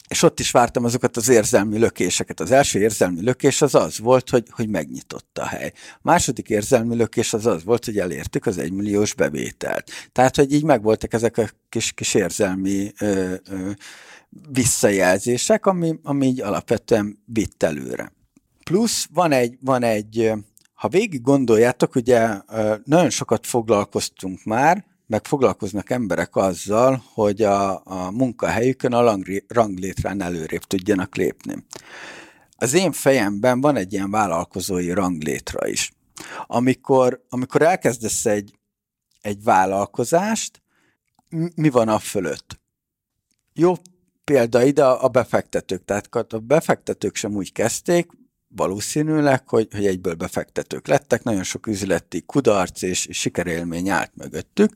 [0.09, 2.41] És ott is vártam azokat az érzelmi lökéseket.
[2.41, 5.73] Az első érzelmi lökés az az volt, hogy, hogy megnyitott a hely.
[5.95, 9.91] A második érzelmi lökés az az volt, hogy elértük az egymilliós bevételt.
[10.13, 13.71] Tehát, hogy így megvoltak ezek a kis, kis érzelmi ö, ö,
[14.49, 18.13] visszajelzések, ami, ami így alapvetően vitt előre.
[18.71, 20.33] Plusz van egy, van egy,
[20.75, 22.41] ha végig gondoljátok, ugye
[22.85, 30.63] nagyon sokat foglalkoztunk már, meg foglalkoznak emberek azzal, hogy a, a munkahelyükön a ranglétrán előrébb
[30.63, 31.65] tudjanak lépni.
[32.57, 35.93] Az én fejemben van egy ilyen vállalkozói ranglétra is.
[36.47, 38.59] Amikor, amikor elkezdesz egy,
[39.21, 40.63] egy vállalkozást,
[41.55, 42.61] mi van a fölött?
[43.53, 43.75] Jó
[44.25, 45.85] példa ide a befektetők.
[45.85, 48.25] Tehát a befektetők sem úgy kezdték,
[48.57, 54.73] valószínűleg, hogy, hogy egyből befektetők lettek, nagyon sok üzleti kudarc és sikerélmény állt mögöttük,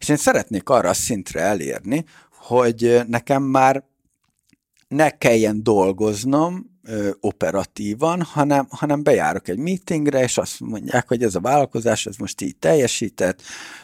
[0.00, 3.84] és én szeretnék arra a szintre elérni, hogy nekem már
[4.88, 11.34] ne kelljen dolgoznom ö, operatívan, hanem, hanem bejárok egy meetingre, és azt mondják, hogy ez
[11.34, 13.42] a vállalkozás, ez most így teljesített,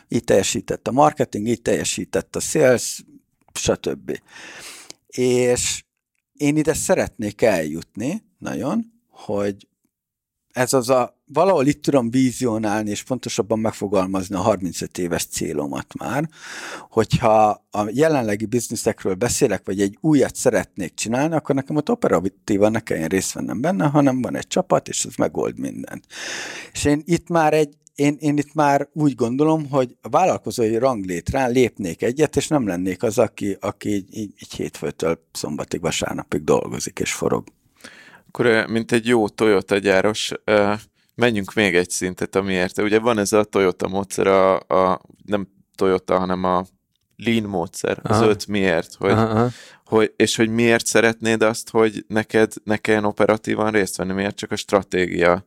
[0.09, 3.05] így teljesített a marketing, így teljesített a sales,
[3.53, 4.21] stb.
[5.07, 5.85] És
[6.33, 9.67] én ide szeretnék eljutni, nagyon, hogy
[10.53, 16.29] ez az a, valahol itt tudom vízionálni, és pontosabban megfogalmazni a 35 éves célomat már,
[16.91, 22.81] hogyha a jelenlegi bizniszekről beszélek, vagy egy újat szeretnék csinálni, akkor nekem ott operatívan ne
[22.81, 26.07] kelljen részt vennem benne, hanem van egy csapat, és az megold mindent.
[26.73, 31.51] És én itt már egy, én, én itt már úgy gondolom, hogy a vállalkozói ranglétrán
[31.51, 36.99] lépnék egyet, és nem lennék az, aki, aki így, így, így hétfőtől szombatig, vasárnapig dolgozik
[36.99, 37.45] és forog.
[38.29, 40.33] Akkor, mint egy jó Toyota gyáros,
[41.15, 42.81] menjünk még egy szintet, amiért.
[42.81, 46.65] Ugye van ez a Toyota módszer, a, a nem Toyota, hanem a
[47.17, 48.29] lean módszer, az Aha.
[48.29, 49.49] öt miért, hogy, Aha.
[49.85, 54.51] hogy, és hogy miért szeretnéd azt, hogy neked ne kelljen operatívan részt venni, miért csak
[54.51, 55.47] a stratégia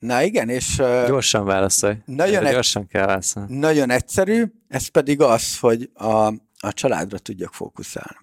[0.00, 0.76] Na igen, és...
[1.06, 1.94] Gyorsan válaszolj.
[2.04, 3.58] Nagyon egy, gyorsan kell válaszolni.
[3.58, 6.26] Nagyon egyszerű, ez pedig az, hogy a,
[6.58, 8.16] a családra tudjak fókuszálni.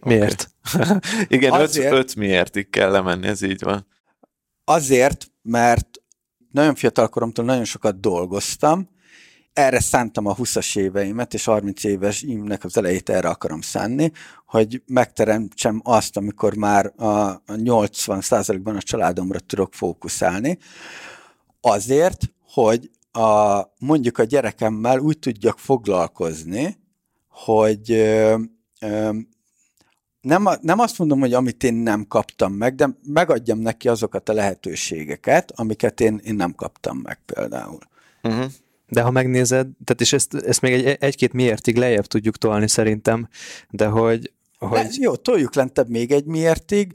[0.00, 0.50] Miért?
[0.74, 0.96] Okay.
[1.36, 3.86] igen, azért, öt, öt miértig kell lemenni, ez így van.
[4.64, 5.88] Azért, mert
[6.50, 8.88] nagyon fiatal koromtól nagyon sokat dolgoztam,
[9.52, 14.12] erre szántam a 20-as éveimet, és 30 éves imnek az elejét erre akarom szánni,
[14.46, 20.58] hogy megteremtsem azt, amikor már a 80%-ban a családomra tudok fókuszálni,
[21.60, 26.76] azért, hogy a, mondjuk a gyerekemmel úgy tudjak foglalkozni,
[27.28, 28.38] hogy ö,
[28.80, 29.10] ö,
[30.20, 34.32] nem, nem azt mondom, hogy amit én nem kaptam meg, de megadjam neki azokat a
[34.32, 37.78] lehetőségeket, amiket én, én nem kaptam meg például.
[38.22, 38.50] Uh-huh.
[38.88, 43.28] De ha megnézed, tehát és ezt, ezt még egy, egy-két miértig lejjebb tudjuk tolni szerintem,
[43.70, 44.32] de hogy...
[44.58, 44.70] hogy...
[44.70, 46.92] De, jó, toljuk lentebb még egy miértig.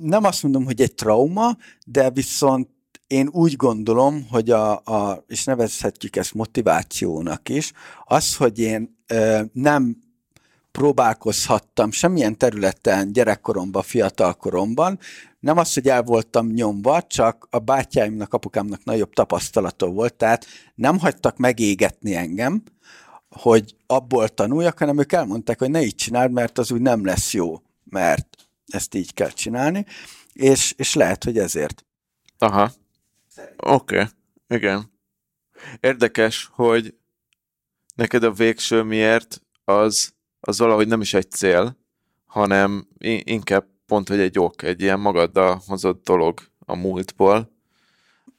[0.00, 2.68] Nem azt mondom, hogy egy trauma, de viszont
[3.06, 7.72] én úgy gondolom, hogy a, a és nevezhetjük ezt motivációnak is,
[8.04, 9.96] az, hogy én ö, nem
[10.80, 14.98] próbálkozhattam semmilyen területen gyerekkoromban, fiatalkoromban,
[15.40, 20.98] nem az, hogy el voltam nyomva, csak a bátyáimnak, apukámnak nagyobb tapasztalata volt, tehát nem
[20.98, 22.62] hagytak megégetni engem,
[23.28, 27.32] hogy abból tanuljak, hanem ők elmondták, hogy ne így csináld, mert az úgy nem lesz
[27.32, 29.86] jó, mert ezt így kell csinálni,
[30.32, 31.84] és, és lehet, hogy ezért.
[32.38, 32.72] Aha.
[33.56, 34.06] Oké, okay.
[34.48, 34.90] igen.
[35.80, 36.94] Érdekes, hogy
[37.94, 41.76] neked a végső miért az, az valahogy nem is egy cél,
[42.26, 42.86] hanem
[43.24, 47.52] inkább pont, hogy egy ok, egy ilyen magaddal hozott dolog a múltból.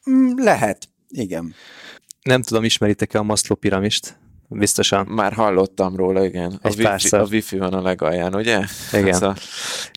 [0.09, 1.53] Mm, lehet, igen.
[2.21, 4.19] Nem tudom, ismeritek-e a Maslow piramist?
[4.53, 5.05] Biztosan.
[5.05, 6.59] Már hallottam róla, igen.
[6.61, 8.59] A wifi, a wifi van a legalján, ugye?
[8.93, 9.23] Igen.
[9.23, 9.35] a...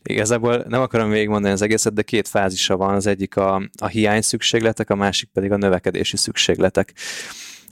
[0.05, 2.95] Igazából nem akarom végigmondani az egészet, de két fázisa van.
[2.95, 6.93] Az egyik a, a hiány szükségletek, a másik pedig a növekedési szükségletek.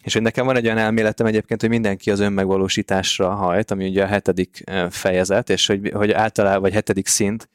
[0.03, 4.03] És hogy nekem van egy olyan elméletem egyébként, hogy mindenki az önmegvalósításra hajt, ami ugye
[4.03, 7.49] a hetedik fejezet, és hogy, hogy általában, vagy hetedik szint,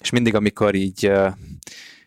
[0.00, 1.12] és mindig, amikor így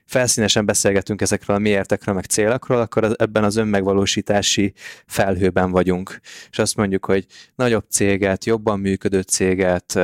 [0.06, 4.74] felszínesen beszélgetünk ezekről a miértekről, meg célokról, akkor ebben az önmegvalósítási
[5.06, 6.20] felhőben vagyunk.
[6.52, 10.00] És azt mondjuk, hogy nagyobb céget, jobban működő céget,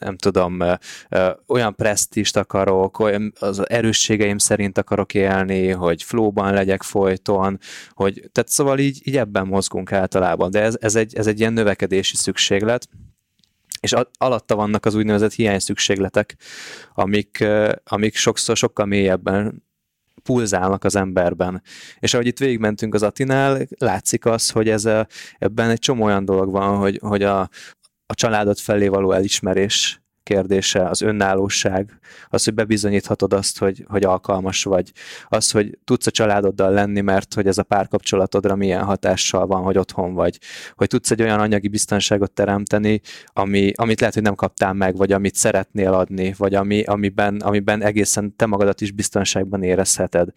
[0.00, 0.58] nem tudom,
[1.46, 7.58] olyan presztist akarok, olyan az erősségeim szerint akarok élni, hogy flóban legyek folyton,
[7.90, 11.52] hogy, tehát szóval így, így ebben mozgunk általában, de ez, ez, egy, ez egy ilyen
[11.52, 12.88] növekedési szükséglet,
[13.80, 16.36] és alatta vannak az úgynevezett hiány szükségletek,
[16.94, 17.44] amik,
[17.84, 19.62] amik sokszor sokkal mélyebben
[20.22, 21.62] pulzálnak az emberben.
[21.98, 25.06] És ahogy itt végigmentünk az Atinál, látszik az, hogy ez a,
[25.38, 27.48] ebben egy csomó olyan dolog van, hogy, hogy a,
[28.10, 34.64] a családot felé való elismerés kérdése, az önállóság, az, hogy bebizonyíthatod azt, hogy, hogy alkalmas
[34.64, 34.92] vagy,
[35.28, 39.78] az, hogy tudsz a családoddal lenni, mert hogy ez a párkapcsolatodra milyen hatással van, hogy
[39.78, 40.38] otthon vagy,
[40.74, 45.12] hogy tudsz egy olyan anyagi biztonságot teremteni, ami, amit lehet, hogy nem kaptál meg, vagy
[45.12, 50.28] amit szeretnél adni, vagy ami, amiben, amiben egészen te magadat is biztonságban érezheted.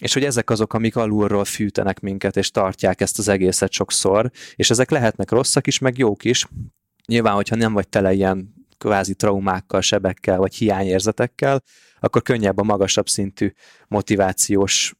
[0.00, 4.70] És hogy ezek azok, amik alulról fűtenek minket, és tartják ezt az egészet sokszor, és
[4.70, 6.46] ezek lehetnek rosszak is, meg jók is,
[7.08, 11.62] Nyilván, hogyha nem vagy tele ilyen kvázi traumákkal, sebekkel vagy hiányérzetekkel,
[12.00, 13.52] akkor könnyebb a magasabb szintű
[13.88, 14.94] motivációs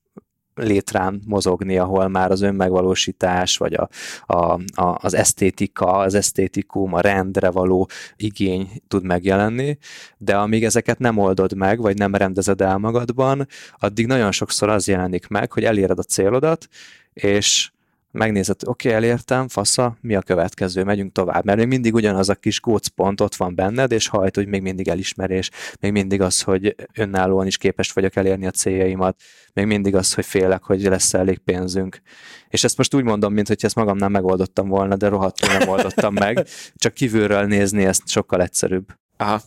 [0.55, 3.88] létrán mozogni, ahol már az önmegvalósítás, vagy a,
[4.27, 9.79] a, a, az esztétika, az esztétikum, a rendre való igény tud megjelenni,
[10.18, 13.47] de amíg ezeket nem oldod meg, vagy nem rendezed el magadban,
[13.79, 16.68] addig nagyon sokszor az jelenik meg, hogy eléred a célodat,
[17.12, 17.71] és
[18.11, 22.35] megnézed, oké, okay, elértem, fasza, mi a következő, megyünk tovább, mert még mindig ugyanaz a
[22.35, 26.75] kis gócpont ott van benned, és hajt, hogy még mindig elismerés, még mindig az, hogy
[26.94, 29.21] önállóan is képes vagyok elérni a céljaimat,
[29.53, 32.01] még mindig az, hogy félek, hogy lesz elég pénzünk.
[32.49, 35.68] És ezt most úgy mondom, mint hogy ezt magam nem megoldottam volna, de rohadtul nem
[35.68, 38.87] oldottam meg, csak kívülről nézni ezt sokkal egyszerűbb.
[39.16, 39.40] Aha.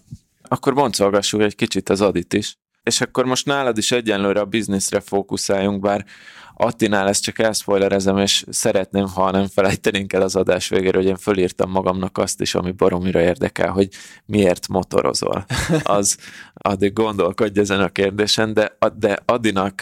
[0.43, 2.57] Akkor boncolgassuk egy kicsit az adit is.
[2.83, 6.05] És akkor most nálad is egyenlőre a bizniszre fókuszáljunk, bár
[6.53, 11.17] Attinál ezt csak elszpoilerezem, és szeretném, ha nem felejtenénk el az adás végére, hogy én
[11.17, 13.89] fölírtam magamnak azt is, ami baromira érdekel, hogy
[14.25, 15.45] miért motorozol.
[15.83, 16.17] Az
[16.53, 19.81] addig gondolkodj ezen a kérdésen, de, de Adinak,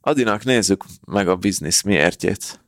[0.00, 2.62] Adinak nézzük meg a biznisz miértjét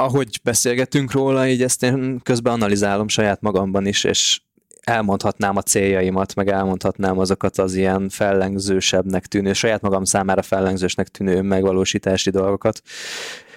[0.00, 4.40] ahogy beszélgetünk róla, így ezt én közben analizálom saját magamban is, és
[4.88, 11.42] elmondhatnám a céljaimat, meg elmondhatnám azokat az ilyen fellengzősebbnek tűnő, saját magam számára fellengzősnek tűnő
[11.42, 12.82] megvalósítási dolgokat,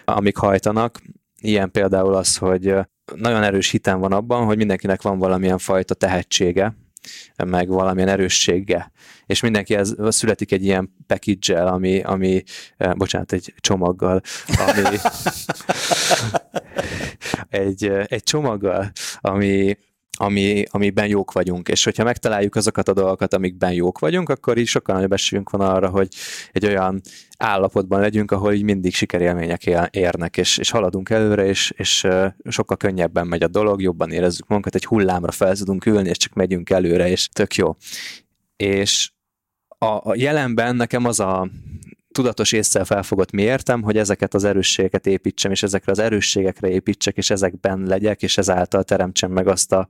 [0.06, 1.02] amik hajtanak.
[1.42, 2.76] Ilyen például az, hogy
[3.16, 6.76] nagyon erős hitem van abban, hogy mindenkinek van valamilyen fajta tehetsége,
[7.46, 8.92] meg valamilyen erőssége.
[9.26, 12.44] És mindenki ez, születik egy ilyen package ami, ami
[12.78, 14.98] bocsánat, egy csomaggal, ami
[17.66, 19.78] egy, egy csomaggal, ami,
[20.18, 24.70] ami, amiben jók vagyunk, és hogyha megtaláljuk azokat a dolgokat, amikben jók vagyunk, akkor is
[24.70, 26.08] sokkal nagyobb esélyünk van arra, hogy
[26.52, 27.02] egy olyan
[27.38, 32.08] állapotban legyünk, ahol így mindig sikerélmények érnek, és, és haladunk előre, és, és
[32.50, 36.34] sokkal könnyebben megy a dolog, jobban érezzük magunkat, egy hullámra fel tudunk ülni, és csak
[36.34, 37.76] megyünk előre, és tök jó.
[38.56, 39.12] És
[39.68, 41.50] a, a jelenben nekem az a
[42.12, 47.18] tudatos észre felfogott mi értem, hogy ezeket az erősségeket építsem, és ezekre az erősségekre építsek,
[47.18, 49.90] és ezekben legyek, és ezáltal teremtsem meg azt a,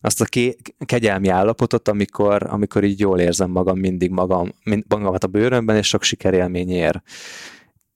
[0.00, 5.24] azt a ké- kegyelmi állapotot, amikor, amikor így jól érzem magam mindig magam, mind, magamat
[5.24, 7.02] a bőrömben, és sok sikerélmény ér.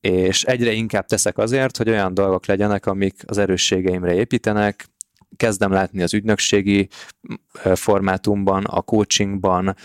[0.00, 4.86] És egyre inkább teszek azért, hogy olyan dolgok legyenek, amik az erősségeimre építenek,
[5.36, 6.88] kezdem látni az ügynökségi
[7.74, 9.76] formátumban, a coachingban,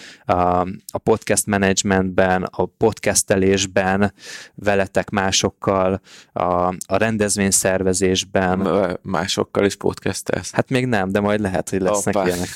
[0.92, 4.14] a podcast managementben, a podcastelésben,
[4.56, 6.02] veletek másokkal,
[6.34, 8.68] a, a rendezvényszervezésben.
[9.02, 10.52] Másokkal is podcastelsz?
[10.52, 12.28] Hát még nem, de majd lehet, hogy lesznek Opa.
[12.28, 12.50] ilyenek.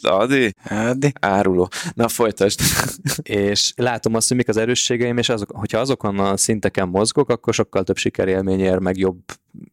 [0.00, 0.54] Adi?
[0.68, 1.12] Adi?
[1.20, 1.68] Áruló.
[1.94, 2.60] Na folytasd.
[3.22, 7.54] és látom azt, hogy mik az erősségeim, és azok, hogyha azokon a szinteken mozgok, akkor
[7.54, 9.18] sokkal több sikerélmény ér, meg jobb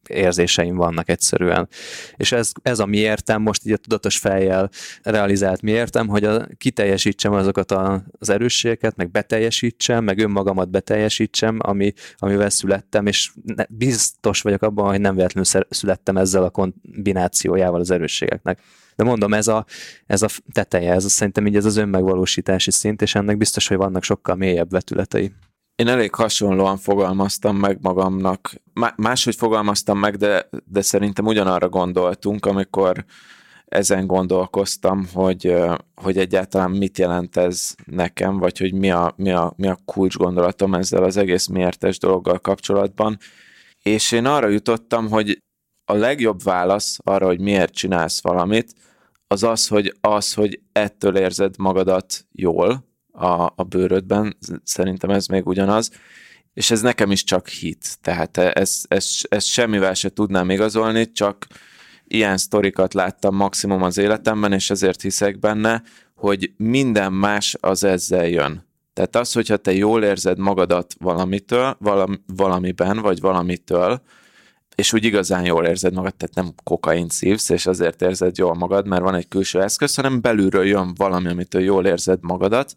[0.10, 1.68] érzéseim vannak egyszerűen.
[2.16, 4.70] És ez, ez a miértem, most így a tudatos fejjel
[5.04, 11.94] realizált miértem, hogy a, kiteljesítsem azokat a, az erősségeket, meg beteljesítsem, meg önmagamat beteljesítsem, ami,
[12.18, 17.92] amivel születtem, és ne, biztos vagyok abban, hogy nem véletlenül születtem ezzel a kombinációjával az
[17.92, 18.60] erősségeknek.
[18.96, 19.66] De mondom, ez a,
[20.06, 23.78] ez a teteje, ez a, szerintem így ez az önmegvalósítási szint, és ennek biztos, hogy
[23.78, 25.32] vannak sokkal mélyebb vetületei.
[25.76, 28.54] Én elég hasonlóan fogalmaztam meg magamnak.
[28.96, 33.06] Máshogy fogalmaztam meg, de, de szerintem ugyanarra gondoltunk, amikor
[33.66, 35.56] ezen gondolkoztam, hogy,
[35.96, 40.18] hogy egyáltalán mit jelent ez nekem, vagy hogy mi a, mi a, mi a kulcs
[40.18, 43.18] gondolatom ezzel az egész miértes dologgal kapcsolatban.
[43.84, 45.38] És én arra jutottam, hogy
[45.86, 48.74] a legjobb válasz arra, hogy miért csinálsz valamit,
[49.28, 55.48] az az, hogy az, hogy ettől érzed magadat jól, a, a bőrödben, szerintem ez még
[55.48, 55.92] ugyanaz,
[56.54, 61.48] és ez nekem is csak hit, tehát ez, ez, ez semmivel se tudnám igazolni, csak
[62.08, 65.84] ilyen sztorikat láttam maximum az életemben, és ezért hiszek benne,
[66.16, 68.66] hogy minden más az ezzel jön.
[68.94, 74.02] Tehát az, hogyha te jól érzed magadat valamitől, valami, valamiben, vagy valamitől,
[74.76, 78.88] és úgy igazán jól érzed magad, tehát nem kokain szívsz, és azért érzed jól magad,
[78.88, 82.76] mert van egy külső eszköz, hanem belülről jön valami, amitől jól érzed magadat,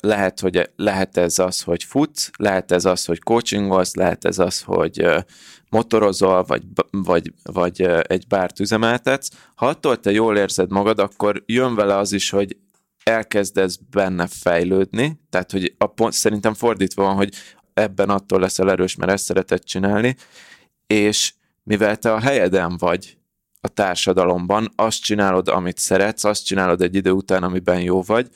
[0.00, 4.62] lehet, hogy lehet ez az, hogy futsz, lehet ez az, hogy coachingolsz, lehet ez az,
[4.62, 5.06] hogy
[5.70, 9.28] motorozol, vagy, vagy, vagy egy bárt üzemeltetsz.
[9.54, 12.56] Ha attól te jól érzed magad, akkor jön vele az is, hogy
[13.04, 17.34] elkezdesz benne fejlődni, tehát hogy a pont, szerintem fordítva van, hogy
[17.74, 20.16] ebben attól leszel erős, mert ezt szereted csinálni,
[20.86, 23.18] és mivel te a helyeden vagy
[23.60, 28.28] a társadalomban, azt csinálod, amit szeretsz, azt csinálod egy idő után, amiben jó vagy,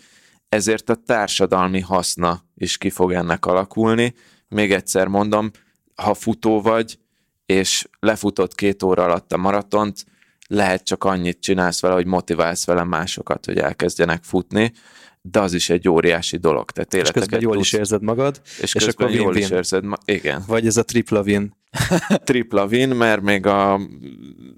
[0.48, 4.14] ezért a társadalmi haszna is ki fog ennek alakulni.
[4.48, 5.50] Még egyszer mondom,
[5.94, 6.98] ha futó vagy,
[7.46, 10.04] és lefutott két óra alatt a maratont,
[10.46, 14.72] lehet csak annyit csinálsz vele, hogy motiválsz vele másokat, hogy elkezdjenek futni,
[15.22, 16.70] de az is egy óriási dolog.
[16.70, 20.04] Tehát és közben jól is érzed magad, és, és akkor jól is érzed magad.
[20.04, 20.44] Igen.
[20.46, 21.58] Vagy ez a tripla win.
[22.24, 23.80] tripla win, mert még a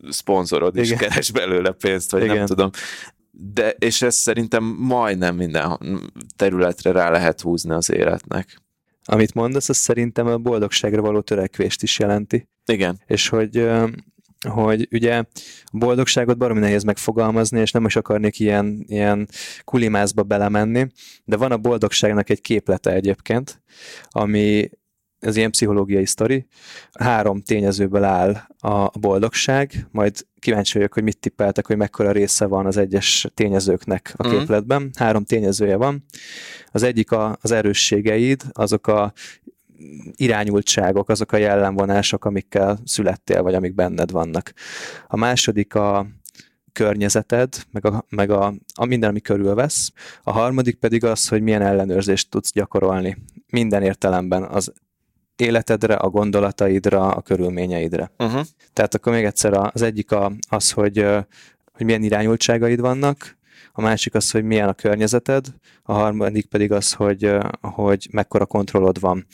[0.09, 0.99] szponzorod is Igen.
[0.99, 2.37] keres belőle pénzt, vagy Igen.
[2.37, 2.71] nem tudom
[3.33, 5.79] de, és ez szerintem majdnem minden
[6.37, 8.61] területre rá lehet húzni az életnek.
[9.05, 12.49] Amit mondasz, az szerintem a boldogságra való törekvést is jelenti.
[12.65, 13.01] Igen.
[13.07, 13.71] És hogy
[14.49, 15.27] hogy ugye a
[15.73, 19.29] boldogságot baromi nehéz megfogalmazni, és nem is akarnék ilyen, ilyen
[19.65, 20.87] kulimászba belemenni,
[21.25, 23.63] de van a boldogságnak egy képlete egyébként,
[24.09, 24.71] ami
[25.23, 26.47] ez ilyen pszichológiai sztori.
[26.93, 32.67] Három tényezőből áll a boldogság, majd kíváncsi vagyok, hogy mit tippeltek, hogy mekkora része van
[32.67, 34.91] az egyes tényezőknek a képletben.
[34.99, 36.05] Három tényezője van.
[36.67, 39.13] Az egyik a, az erősségeid, azok a
[40.17, 44.53] irányultságok, azok a jellemvonások, amikkel születtél, vagy amik benned vannak.
[45.07, 46.07] A második a
[46.73, 49.93] környezeted, meg, a, meg a, a minden, ami körülvesz.
[50.23, 53.17] A harmadik pedig az, hogy milyen ellenőrzést tudsz gyakorolni
[53.47, 54.73] minden értelemben az
[55.43, 58.11] életedre, a gondolataidra, a körülményeidre.
[58.19, 58.43] Uh-huh.
[58.73, 61.07] Tehát akkor még egyszer az egyik a, az, hogy,
[61.73, 63.37] hogy milyen irányultságaid vannak,
[63.73, 65.47] a másik az, hogy milyen a környezeted,
[65.83, 69.27] a harmadik pedig az, hogy, hogy mekkora kontrollod van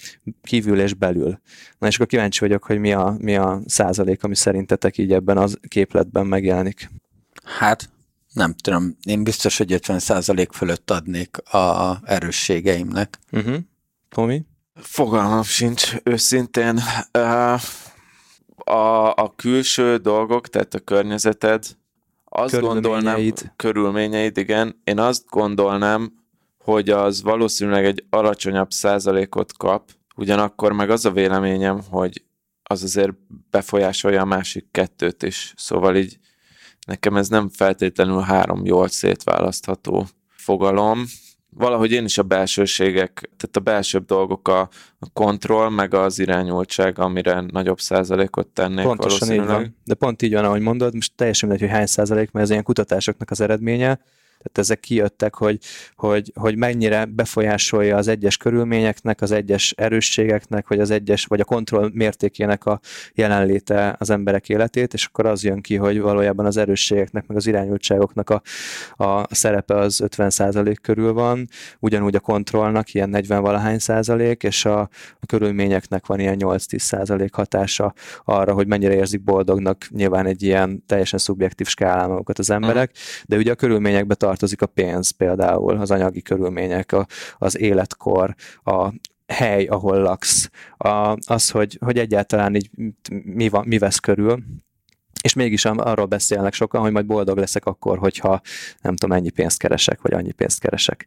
[0.42, 1.40] kívül és belül.
[1.78, 5.36] Na és akkor kíváncsi vagyok, hogy mi a, mi a százalék, ami szerintetek így ebben
[5.36, 6.90] a képletben megjelenik.
[7.44, 7.90] Hát
[8.32, 13.18] nem tudom, én biztos, hogy 50 százalék fölött adnék a erősségeimnek.
[13.32, 13.56] Uh-huh.
[14.09, 14.42] Tomi?
[14.81, 16.81] Fogalmam sincs, őszintén.
[18.55, 21.64] A, a külső dolgok, tehát a környezeted,
[22.24, 26.12] azt gondolnám, körülményeid, igen, én azt gondolnám,
[26.59, 32.24] hogy az valószínűleg egy alacsonyabb százalékot kap, ugyanakkor meg az a véleményem, hogy
[32.62, 33.12] az azért
[33.51, 35.55] befolyásolja a másik kettőt is.
[35.57, 36.18] Szóval így
[36.87, 41.05] nekem ez nem feltétlenül három jól szétválasztható fogalom.
[41.59, 44.61] Valahogy én is a belsőségek, tehát a belsőbb dolgok a,
[44.98, 49.76] a kontroll, meg az irányultság, amire nagyobb százalékot tennék Pontosan így van.
[49.84, 52.62] De pont így van, ahogy mondod, most teljesen mindegy, hogy hány százalék, mert ez ilyen
[52.62, 54.00] kutatásoknak az eredménye,
[54.39, 55.59] tehát ezek kijöttek, hogy,
[55.97, 61.45] hogy, hogy mennyire befolyásolja az egyes körülményeknek, az egyes erősségeknek, vagy az egyes, vagy a
[61.45, 62.80] kontroll mértékének a
[63.14, 67.47] jelenléte az emberek életét, és akkor az jön ki, hogy valójában az erősségeknek, meg az
[67.47, 68.43] irányultságoknak a,
[69.05, 74.80] a szerepe az 50% körül van, ugyanúgy a kontrollnak ilyen 40 valahány százalék, és a,
[75.20, 80.84] a körülményeknek van ilyen 8-10 százalék hatása arra, hogy mennyire érzik boldognak nyilván egy ilyen
[80.86, 82.91] teljesen szubjektív skálán magukat az emberek,
[83.26, 87.07] de ugye a körülményekbe tartozik a pénz például, az anyagi körülmények, a,
[87.39, 88.93] az életkor, a
[89.26, 92.70] hely, ahol laksz, a, az, hogy, hogy egyáltalán így
[93.24, 94.43] mi, van, mi vesz körül,
[95.22, 98.41] és mégis arról beszélnek sokan, hogy majd boldog leszek akkor, hogyha
[98.81, 101.07] nem tudom, ennyi pénzt keresek, vagy annyi pénzt keresek.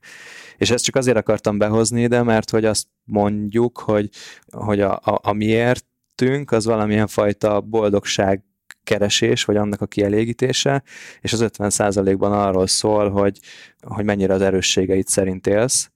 [0.57, 4.09] És ezt csak azért akartam behozni ide, mert hogy azt mondjuk, hogy,
[4.51, 8.43] hogy a, a, a miértünk az valamilyen fajta boldogság
[8.83, 10.83] keresés, vagy annak a kielégítése,
[11.21, 13.39] és az 50%-ban arról szól, hogy,
[13.81, 15.91] hogy mennyire az erősségeit szerint élsz,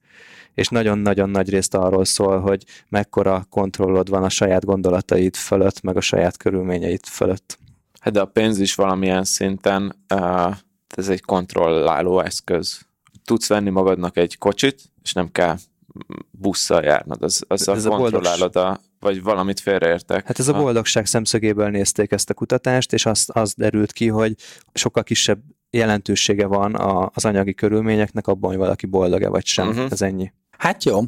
[0.54, 5.96] és nagyon-nagyon nagy részt arról szól, hogy mekkora kontrollod van a saját gondolataid fölött, meg
[5.96, 7.58] a saját körülményeid fölött.
[8.00, 10.54] Hát de a pénz is valamilyen szinten, uh,
[10.96, 12.80] ez egy kontrolláló eszköz.
[13.24, 15.56] Tudsz venni magadnak egy kocsit, és nem kell
[16.30, 20.26] busszal járnod, az, az ez a kontrollálod a, vagy valamit félreértek.
[20.26, 24.34] Hát ez a boldogság szemszögéből nézték ezt a kutatást, és azt, az derült ki, hogy
[24.74, 25.38] sokkal kisebb
[25.70, 29.68] jelentősége van a, az anyagi körülményeknek abban, hogy valaki boldog-e vagy sem.
[29.68, 29.86] Uh-huh.
[29.90, 30.32] Ez ennyi.
[30.58, 31.00] Hát jó.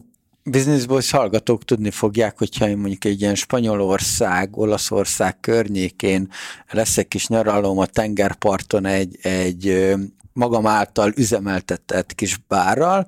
[0.51, 6.30] Business Boys hallgatók tudni fogják, hogyha én mondjuk egy ilyen Spanyolország, Olaszország környékén
[6.70, 9.95] lesz egy kis nyaralom a tengerparton egy, egy
[10.39, 13.07] magam által üzemeltetett kis bárral,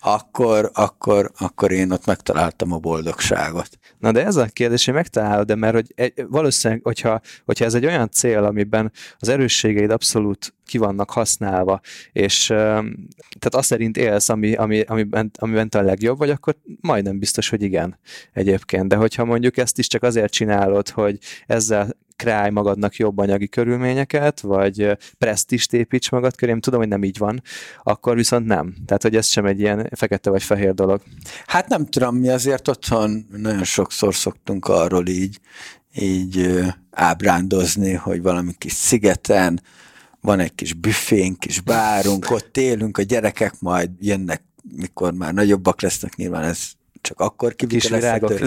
[0.00, 3.68] akkor, akkor, akkor én ott megtaláltam a boldogságot.
[3.98, 7.74] Na de ez a kérdés, hogy megtalálod, de mert hogy egy, valószínűleg, hogyha, hogyha ez
[7.74, 11.80] egy olyan cél, amiben az erősségeid abszolút ki vannak használva,
[12.12, 17.18] és tehát azt szerint élsz, ami, ami, amiben, amiben te a legjobb vagy, akkor majdnem
[17.18, 17.98] biztos, hogy igen
[18.32, 18.88] egyébként.
[18.88, 24.40] De hogyha mondjuk ezt is csak azért csinálod, hogy ezzel kreálj magadnak jobb anyagi körülményeket,
[24.40, 27.42] vagy presztist építs magad köré, én tudom, hogy nem így van,
[27.82, 28.74] akkor viszont nem.
[28.86, 31.02] Tehát, hogy ez sem egy ilyen fekete vagy fehér dolog.
[31.46, 35.40] Hát nem tudom, mi azért otthon nagyon sokszor szoktunk arról így,
[35.94, 39.60] így ábrándozni, hogy valami kis szigeten
[40.20, 44.42] van egy kis büfénk, kis bárunk, ott élünk, a gyerekek majd jönnek,
[44.76, 48.44] mikor már nagyobbak lesznek, nyilván ez csak akkor kivitelezhető.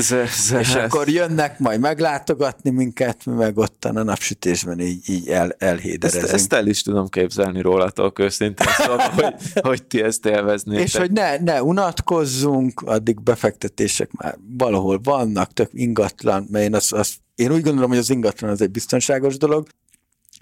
[0.60, 6.24] És akkor jönnek majd meglátogatni minket, mi meg ottan a napsütésben így, így el, elhéderezünk.
[6.24, 10.84] Ezt, ezt el is tudom képzelni rólatok őszintén, szóval, hogy, hogy ti ezt élveznétek.
[10.84, 16.94] És hogy ne, ne unatkozzunk, addig befektetések már valahol vannak, tök ingatlan, mert én, az,
[16.94, 19.68] az, én úgy gondolom, hogy az ingatlan az egy biztonságos dolog,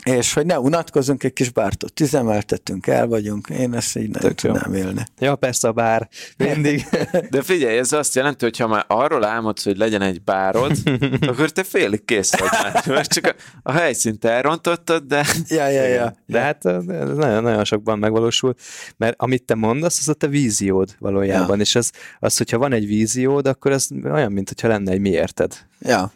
[0.05, 4.41] és hogy ne unatkozunk, egy kis bártot üzemeltetünk, el vagyunk, én ezt így nem Tök
[4.41, 4.51] jó.
[4.51, 5.03] tudnám élni.
[5.19, 6.85] Ja, persze a bár, mindig.
[7.29, 10.71] De figyelj, ez azt jelenti, hogy ha már arról álmodsz, hogy legyen egy bárod,
[11.27, 12.83] akkor te félig kész vagy már.
[12.87, 15.25] Mert csak a, a helyszínt elrontottad, de...
[15.47, 16.13] Ja, ja, ja.
[16.25, 18.53] De hát ez nagyon, nagyon sokban megvalósul,
[18.97, 21.61] mert amit te mondasz, az a te víziód valójában, Ja.
[21.61, 25.57] és az, az, hogyha van egy víziód, akkor ez olyan, mint hogyha lenne egy miérted.
[25.79, 26.11] ja.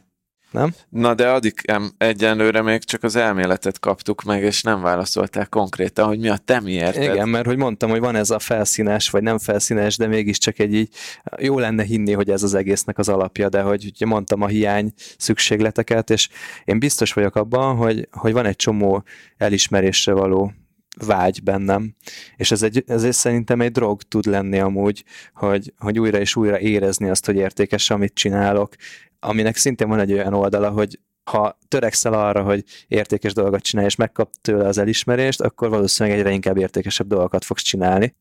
[0.54, 0.74] Nem?
[0.90, 1.54] Na de addig
[1.98, 6.60] egyenlőre még csak az elméletet kaptuk meg, és nem válaszolták konkrétan, hogy mi a te
[6.60, 7.04] miérted.
[7.04, 10.74] Igen, mert hogy mondtam, hogy van ez a felszínes, vagy nem felszínes, de mégiscsak egy
[10.74, 10.90] így,
[11.38, 14.94] jó lenne hinni, hogy ez az egésznek az alapja, de hogy ugye mondtam a hiány
[15.18, 16.30] szükségleteket, és
[16.66, 19.04] én biztos vagyok abban, hogy, hogy van egy csomó
[19.38, 20.54] elismerésre való
[21.06, 21.96] vágy bennem,
[22.36, 26.60] és ez, egy, ez szerintem egy drog tud lenni amúgy, hogy, hogy újra és újra
[26.60, 28.76] érezni azt, hogy értékes, amit csinálok,
[29.24, 33.96] aminek szintén van egy olyan oldala, hogy ha törekszel arra, hogy értékes dolgot csinálj, és
[33.96, 38.16] megkap tőle az elismerést, akkor valószínűleg egyre inkább értékesebb dolgokat fogsz csinálni.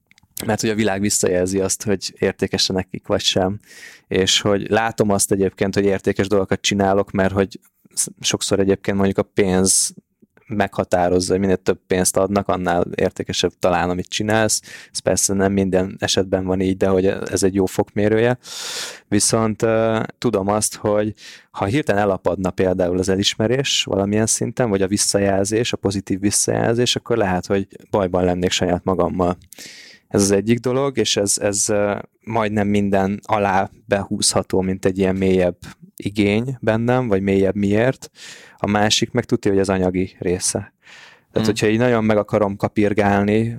[0.46, 3.60] Mert hogy a világ visszajelzi azt, hogy értékes nekik vagy sem.
[4.08, 7.60] És hogy látom azt egyébként, hogy értékes dolgokat csinálok, mert hogy
[8.20, 9.94] sokszor egyébként mondjuk a pénz
[10.46, 14.62] meghatározza, hogy minél több pénzt adnak, annál értékesebb talán, amit csinálsz.
[14.92, 18.38] Ez persze nem minden esetben van így, de hogy ez egy jó fokmérője.
[19.08, 19.66] Viszont
[20.18, 21.14] tudom azt, hogy
[21.50, 27.16] ha hirtelen elapadna például az elismerés valamilyen szinten, vagy a visszajelzés, a pozitív visszajelzés, akkor
[27.16, 29.36] lehet, hogy bajban lennék saját magammal.
[30.12, 31.66] Ez az egyik dolog, és ez, ez
[32.20, 35.56] majdnem minden alá behúzható, mint egy ilyen mélyebb
[35.96, 38.10] igény bennem, vagy mélyebb miért.
[38.56, 40.58] A másik meg tudja, hogy az anyagi része.
[40.58, 40.74] Tehát,
[41.32, 41.44] Hmm.
[41.44, 43.58] hogyha így nagyon meg akarom kapirgálni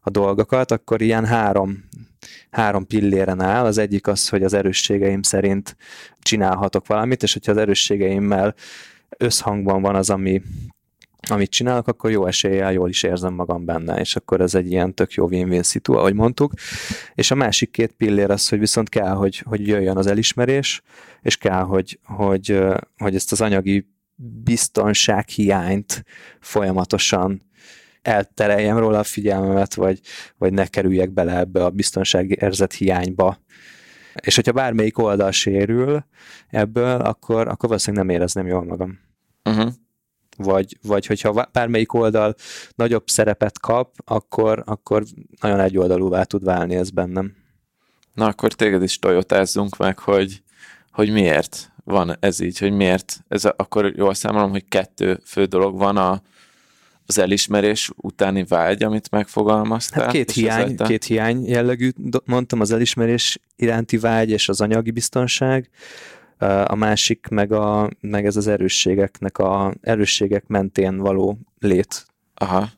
[0.00, 1.84] a dolgokat, akkor ilyen három,
[2.50, 3.64] három pilléren áll.
[3.64, 5.76] Az egyik az, hogy az erősségeim szerint
[6.18, 8.54] csinálhatok valamit, és hogyha az erősségeimmel
[9.18, 10.42] összhangban van az, ami,
[11.28, 14.94] amit csinálok, akkor jó eséllyel jól is érzem magam benne, és akkor ez egy ilyen
[14.94, 16.52] tök jó win-win szitu, ahogy mondtuk.
[17.14, 20.82] És a másik két pillér az, hogy viszont kell, hogy, hogy jöjjön az elismerés,
[21.20, 22.58] és kell, hogy, hogy,
[22.96, 23.90] hogy ezt az anyagi
[24.44, 26.04] biztonsághiányt
[26.40, 27.42] folyamatosan
[28.02, 30.00] eltereljem róla a figyelmemet, vagy,
[30.38, 33.38] vagy ne kerüljek bele ebbe a biztonságérzet hiányba.
[34.20, 36.04] És hogyha bármelyik oldal sérül
[36.48, 38.98] ebből, akkor, akkor valószínűleg nem érezném jól magam.
[39.44, 39.72] Uh-huh.
[40.36, 42.34] Vagy, vagy hogyha bármelyik oldal
[42.74, 45.02] nagyobb szerepet kap, akkor, akkor
[45.40, 47.34] nagyon egyoldalúvá tud válni ez bennem.
[48.14, 50.42] Na akkor téged is toyotázzunk meg, hogy,
[50.90, 53.20] hogy miért van ez így, hogy miért.
[53.28, 56.22] Ez a, akkor jól számolom, hogy kettő fő dolog van a,
[57.06, 60.02] az elismerés utáni vágy, amit megfogalmaztál.
[60.02, 61.90] Hát két hiány, ezáltal- két hiány jellegű,
[62.24, 65.70] mondtam, az elismerés iránti vágy és az anyagi biztonság,
[66.42, 72.06] a másik meg, a, meg ez az erősségeknek a erősségek mentén való lét.
[72.34, 72.68] Aha.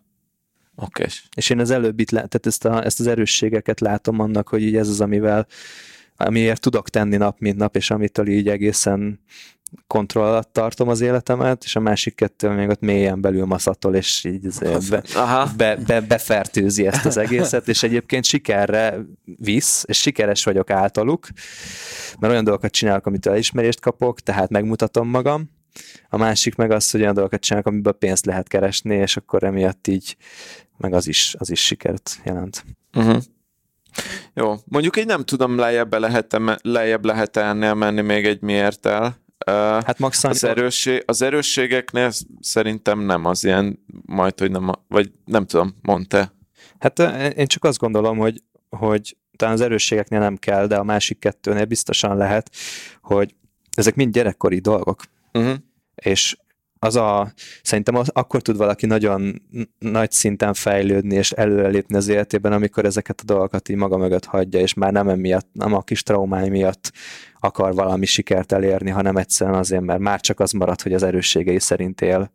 [0.77, 1.05] Oké.
[1.37, 4.89] És én az előbbit, tehát ezt, a, ezt az erősségeket látom annak, hogy így ez
[4.89, 5.47] az, amivel
[6.17, 9.21] amiért tudok tenni nap, mint nap, és amitől így egészen
[9.87, 14.25] kontroll alatt tartom az életemet, és a másik kettő még ott mélyen belül maszatol, és
[14.25, 14.49] így
[14.91, 15.03] be,
[15.57, 21.27] be, be, befertőzi ezt az egészet, és egyébként sikerre visz, és sikeres vagyok általuk,
[22.19, 25.51] mert olyan dolgokat csinálok, amitől elismerést kapok, tehát megmutatom magam.
[26.09, 29.87] A másik meg az, hogy olyan dolgokat csinálok, amiből pénzt lehet keresni, és akkor emiatt
[29.87, 30.17] így
[30.77, 32.65] meg az is, az is sikert jelent.
[32.95, 33.23] Uh-huh.
[34.35, 39.17] Jó, mondjuk így nem tudom, lejjebb lehet, lejjebb lehet ennél menni még egy miért el.
[39.47, 45.47] Hát max az, erősség, az erősségeknél szerintem nem az ilyen, majd, hogy nem, vagy nem
[45.47, 46.33] tudom, mondta.
[46.79, 46.99] Hát
[47.37, 51.65] én csak azt gondolom, hogy, hogy talán az erősségeknél nem kell, de a másik kettőnél
[51.65, 52.51] biztosan lehet,
[53.03, 53.35] hogy
[53.73, 55.03] ezek mind gyerekkori dolgok.
[55.33, 55.55] Uh-huh.
[55.95, 56.37] és
[56.85, 57.33] az a,
[57.63, 59.43] szerintem az, akkor tud valaki nagyon
[59.79, 64.61] nagy szinten fejlődni és előrelépni az életében, amikor ezeket a dolgokat így maga mögött hagyja,
[64.61, 66.93] és már nem emiatt, nem a kis traumái miatt
[67.45, 71.59] akar valami sikert elérni, hanem egyszerűen azért, mert már csak az marad, hogy az erősségei
[71.59, 72.31] szerint él.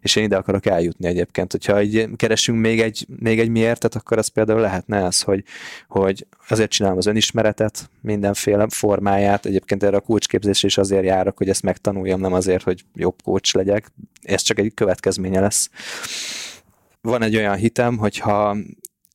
[0.00, 1.52] És én ide akarok eljutni egyébként.
[1.52, 5.44] Hogyha így keresünk még egy, még egy miértet, akkor az például lehetne az, hogy,
[5.88, 9.46] hogy azért csinálom az önismeretet, mindenféle formáját.
[9.46, 13.56] Egyébként erre a kulcsképzés is azért járok, hogy ezt megtanuljam, nem azért, hogy jobb coach
[13.56, 13.92] legyek.
[14.22, 15.70] Ez csak egy következménye lesz.
[17.00, 18.56] Van egy olyan hitem, hogyha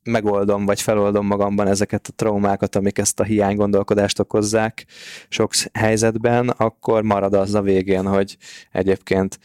[0.08, 4.86] megoldom, vagy feloldom magamban ezeket a traumákat, amik ezt a hiány gondolkodást okozzák
[5.30, 8.38] sok helyzetben, akkor marad az a végén, hogy
[8.72, 9.40] egyébként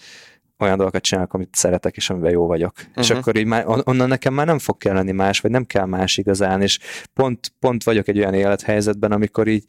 [0.58, 2.72] olyan dolgokat csinálok, amit szeretek, és amiben jó vagyok.
[2.78, 2.90] Uh-huh.
[3.02, 3.18] És Mhm.
[3.18, 6.16] akkor így már, on- onnan nekem már nem fog kelleni más, vagy nem kell más
[6.16, 6.78] igazán, és
[7.14, 9.64] pont, pont vagyok egy olyan élethelyzetben, amikor így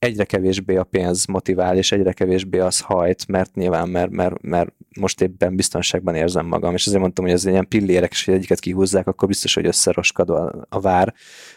[0.00, 4.72] egyre kevésbé a pénz motivál, és egyre kevésbé az hajt, mert nyilván, mert, mert, mert
[4.98, 8.60] most éppen biztonságban érzem magam, és azért mondtam, hogy ez ilyen pillérek, és hogy egyiket
[8.60, 11.14] kihúzzák, akkor biztos, hogy összeroskad a, a vár,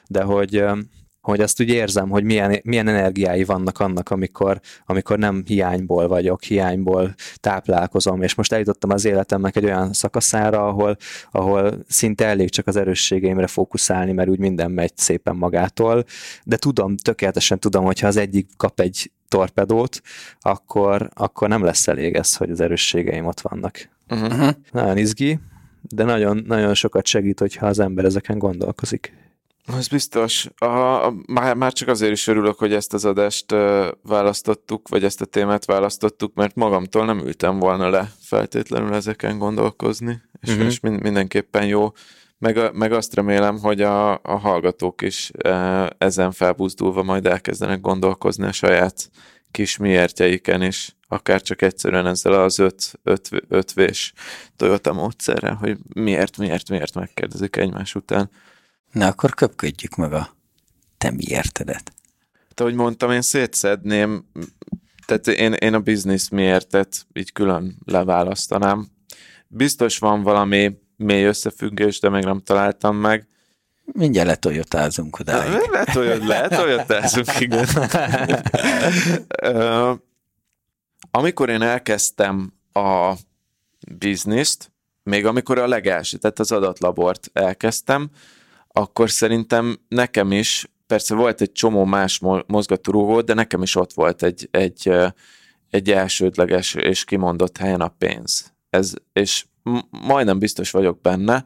[0.07, 0.63] de hogy
[1.23, 6.43] hogy azt úgy érzem, hogy milyen, milyen energiái vannak annak, amikor, amikor nem hiányból vagyok,
[6.43, 10.97] hiányból táplálkozom, és most eljutottam az életemnek egy olyan szakaszára, ahol,
[11.31, 16.03] ahol szinte elég csak az erősségeimre fókuszálni, mert úgy minden megy szépen magától,
[16.43, 20.01] de tudom, tökéletesen tudom, hogyha az egyik kap egy torpedót,
[20.39, 23.89] akkor, akkor nem lesz elég ez, hogy az erősségeim ott vannak.
[24.09, 24.49] Uh-huh.
[24.71, 25.39] Nagyon izgi,
[25.81, 29.13] de nagyon, nagyon sokat segít, hogyha az ember ezeken gondolkozik.
[29.65, 30.47] Az biztos.
[30.57, 30.65] A,
[31.05, 35.21] a, már, már csak azért is örülök, hogy ezt az adást uh, választottuk, vagy ezt
[35.21, 40.65] a témát választottuk, mert magamtól nem ültem volna le feltétlenül ezeken gondolkozni, és, uh-huh.
[40.65, 41.91] és mind, mindenképpen jó.
[42.37, 48.45] Meg, meg azt remélem, hogy a, a hallgatók is uh, ezen felbuzdulva majd elkezdenek gondolkozni
[48.45, 49.09] a saját
[49.51, 54.13] kis miértjeiken is, akár csak egyszerűen ezzel az öt, öt, ötvés
[54.55, 58.29] Toyota módszerrel, hogy miért, miért, miért megkérdezik egymás után.
[58.93, 60.35] Na akkor köpködjük meg a
[60.97, 61.93] te miértedet.
[62.47, 64.25] Hát, ahogy mondtam, én szétszedném,
[65.05, 68.87] tehát én, én a biznisz miértet így külön leválasztanám.
[69.47, 73.27] Biztos van valami mély összefüggés, de még nem találtam meg.
[73.85, 75.53] Mindjárt letoljotázunk odáig.
[75.71, 77.67] Letoljot, letoljotázunk, igen.
[81.11, 83.13] amikor én elkezdtem a
[83.97, 84.71] bizniszt,
[85.03, 88.09] még amikor a legelső, tehát az adatlabort elkezdtem,
[88.73, 94.23] akkor szerintem nekem is, persze volt egy csomó más mozgatórugó, de nekem is ott volt
[94.23, 94.91] egy, egy,
[95.69, 98.53] egy elsődleges és kimondott helyen a pénz.
[98.69, 99.45] Ez, és
[99.89, 101.45] majdnem biztos vagyok benne,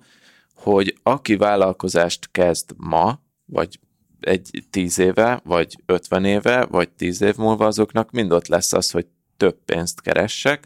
[0.56, 3.80] hogy aki vállalkozást kezd ma, vagy
[4.20, 8.92] egy tíz éve, vagy ötven éve, vagy tíz év múlva azoknak mind ott lesz az,
[8.92, 9.06] hogy
[9.38, 10.66] több pénzt keressek,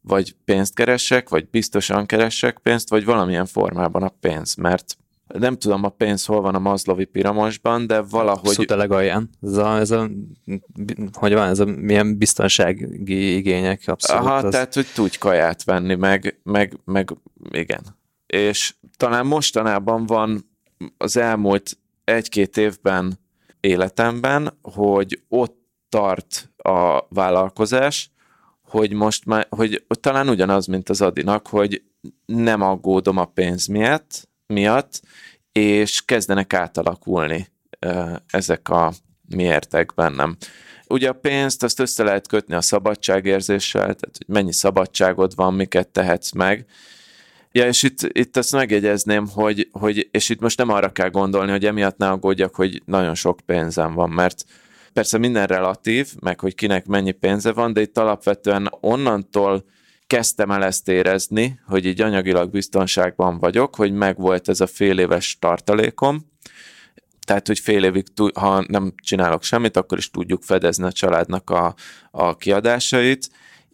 [0.00, 4.96] vagy pénzt keresek, vagy biztosan keresek pénzt, vagy valamilyen formában a pénz, mert
[5.38, 8.48] nem tudom a pénz hol van a Mazlovi piramosban, de valahogy...
[8.48, 9.30] Abszolút a legalján.
[9.42, 10.10] Ez a, ez a,
[11.12, 14.24] hogy van, ez a milyen biztonsági igények abszolút.
[14.24, 14.50] Aha, az...
[14.50, 17.16] tehát, hogy tudj kaját venni, meg, meg, meg
[17.50, 17.80] igen.
[18.26, 20.50] És talán mostanában van
[20.96, 23.18] az elmúlt egy-két évben
[23.60, 28.10] életemben, hogy ott tart a vállalkozás,
[28.62, 31.82] hogy most már, hogy talán ugyanaz, mint az Adinak, hogy
[32.26, 35.00] nem aggódom a pénz miatt, miatt,
[35.52, 37.48] és kezdenek átalakulni
[38.30, 38.92] ezek a
[39.28, 40.36] miértek bennem.
[40.88, 45.88] Ugye a pénzt azt össze lehet kötni a szabadságérzéssel, tehát hogy mennyi szabadságod van, miket
[45.88, 46.66] tehetsz meg.
[47.52, 51.50] Ja, és itt, itt azt megjegyezném, hogy, hogy, és itt most nem arra kell gondolni,
[51.50, 54.44] hogy emiatt ne aggódjak, hogy nagyon sok pénzem van, mert
[54.92, 59.64] persze minden relatív, meg hogy kinek mennyi pénze van, de itt alapvetően onnantól
[60.06, 65.38] kezdtem el ezt érezni, hogy így anyagilag biztonságban vagyok, hogy megvolt ez a fél éves
[65.40, 66.34] tartalékom,
[67.26, 71.74] tehát, hogy fél évig, ha nem csinálok semmit, akkor is tudjuk fedezni a családnak a,
[72.10, 73.30] a kiadásait,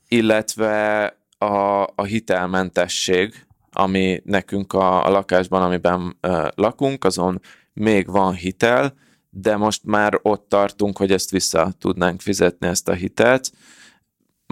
[0.09, 1.05] illetve
[1.39, 7.41] a, a hitelmentesség, ami nekünk a, a lakásban, amiben uh, lakunk, azon
[7.73, 8.95] még van hitel,
[9.31, 13.51] de most már ott tartunk, hogy ezt vissza tudnánk fizetni, ezt a hitelt,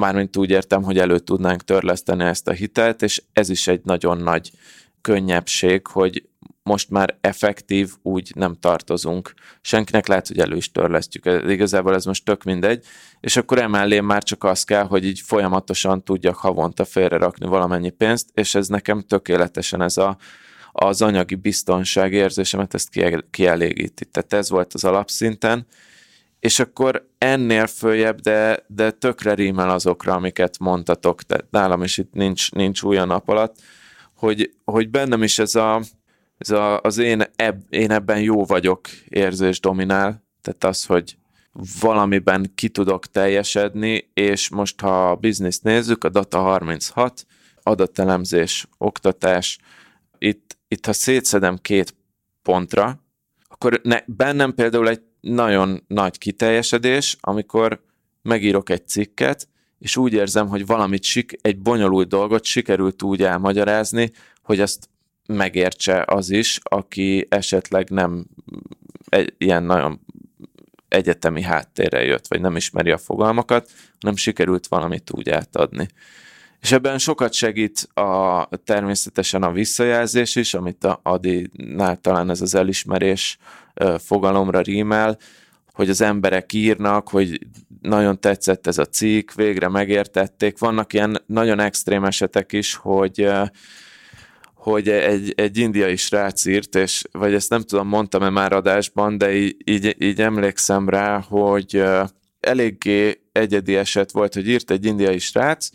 [0.00, 4.18] mármint úgy értem, hogy elő tudnánk törleszteni ezt a hitelt, és ez is egy nagyon
[4.18, 4.50] nagy
[5.00, 6.28] könnyebbség, hogy
[6.62, 9.32] most már effektív úgy nem tartozunk.
[9.60, 11.24] Senkinek lehet, hogy elő is törlesztjük.
[11.48, 12.84] Igazából ez most tök mindegy.
[13.20, 18.28] És akkor emellé már csak az kell, hogy így folyamatosan tudjak havonta félrerakni valamennyi pénzt,
[18.34, 20.16] és ez nekem tökéletesen ez a,
[20.72, 22.88] az anyagi biztonság érzésemet ezt
[23.30, 24.04] kielégíti.
[24.04, 25.66] Tehát ez volt az alapszinten,
[26.40, 32.12] és akkor ennél följebb, de, de tökre rímel azokra, amiket mondtatok, tehát nálam is itt
[32.12, 33.56] nincs, nincs új a nap alatt,
[34.14, 35.80] hogy, hogy bennem is ez, a,
[36.38, 41.16] ez a, az én, eb, én ebben jó vagyok érzés dominál, tehát az, hogy
[41.80, 47.26] valamiben ki tudok teljesedni, és most ha a bizniszt nézzük, a Data 36,
[47.62, 49.58] adatelemzés, oktatás,
[50.18, 51.94] itt, itt ha szétszedem két
[52.42, 53.04] pontra,
[53.48, 57.82] akkor ne, bennem például egy nagyon nagy kiteljesedés, amikor
[58.22, 59.48] megírok egy cikket,
[59.78, 61.04] és úgy érzem, hogy valamit
[61.40, 64.12] egy bonyolult dolgot sikerült úgy elmagyarázni,
[64.42, 64.88] hogy ezt
[65.26, 68.26] megértse az is, aki esetleg nem
[69.08, 70.00] egy, ilyen nagyon
[70.88, 75.88] egyetemi háttérrel jött, vagy nem ismeri a fogalmakat, hanem sikerült valamit úgy átadni.
[76.60, 82.54] És ebben sokat segít a, természetesen a visszajelzés is, amit a Adi-nál talán ez az
[82.54, 83.38] elismerés
[83.98, 85.18] fogalomra rímel,
[85.72, 87.46] hogy az emberek írnak, hogy
[87.80, 90.58] nagyon tetszett ez a cikk, végre megértették.
[90.58, 93.28] Vannak ilyen nagyon extrém esetek is, hogy
[94.54, 99.34] hogy egy, egy indiai srác írt, és, vagy ezt nem tudom, mondtam-e már adásban, de
[99.34, 101.82] így, így, így emlékszem rá, hogy
[102.40, 105.68] eléggé egyedi eset volt, hogy írt egy indiai srác,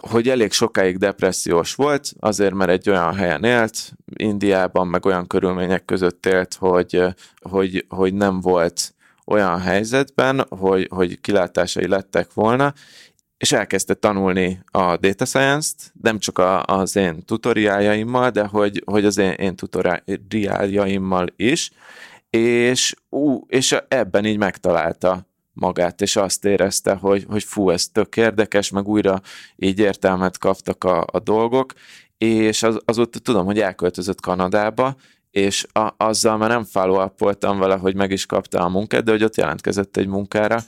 [0.00, 5.84] hogy elég sokáig depressziós volt, azért mert egy olyan helyen élt, Indiában, meg olyan körülmények
[5.84, 7.02] között élt, hogy,
[7.40, 8.94] hogy, hogy nem volt
[9.24, 12.74] olyan helyzetben, hogy, hogy kilátásai lettek volna,
[13.36, 19.04] és elkezdte tanulni a data science-t, nem csak a, az én tutoriáljaimmal, de hogy, hogy
[19.04, 21.70] az én, én tutoriáljaimmal is,
[22.30, 25.26] és, ú, és ebben így megtalálta
[25.58, 29.20] magát, és azt érezte, hogy, hogy fú, ez tök érdekes, meg újra
[29.56, 31.72] így értelmet kaptak a, a dolgok,
[32.18, 34.96] és az, azóta tudom, hogy elköltözött Kanadába,
[35.30, 39.10] és a, azzal már nem follow voltam vele, hogy meg is kapta a munkát, de
[39.10, 40.60] hogy ott jelentkezett egy munkára,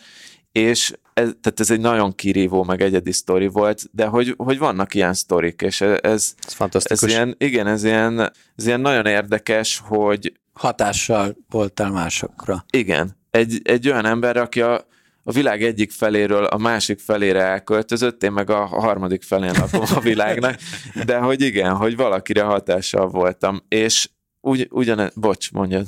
[0.53, 4.95] és ez, tehát ez egy nagyon kirívó, meg egyedi sztori volt, de hogy, hogy vannak
[4.95, 6.35] ilyen sztorik, és ez, ez,
[6.83, 8.21] ez ilyen, igen, ez ilyen,
[8.57, 12.65] ez ilyen nagyon érdekes, hogy hatással voltál másokra.
[12.71, 14.87] Igen, egy, egy olyan ember, aki a,
[15.23, 20.01] a világ egyik feléről a másik felére elköltözött, én meg a harmadik felén lakom a
[20.01, 20.59] világnak,
[21.05, 24.09] de hogy igen, hogy valakire hatással voltam, és
[24.41, 25.87] ugy, ugyan, bocs, mondjad.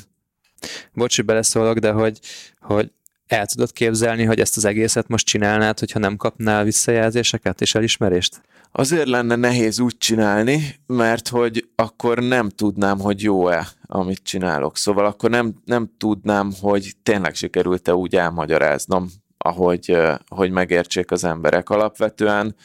[0.93, 2.19] Bocs, hogy beleszólok, de hogy,
[2.61, 2.93] hogy
[3.27, 8.43] el tudod képzelni, hogy ezt az egészet most csinálnád, hogyha nem kapnál visszajelzéseket és elismerést?
[8.75, 14.77] Azért lenne nehéz úgy csinálni, mert hogy akkor nem tudnám, hogy jó-e, amit csinálok.
[14.77, 19.09] Szóval akkor nem, nem tudnám, hogy tényleg sikerült-e úgy elmagyaráznom,
[19.39, 19.97] ahogy
[20.29, 21.71] hogy megértsék az emberek.
[21.71, 22.57] Alapvetően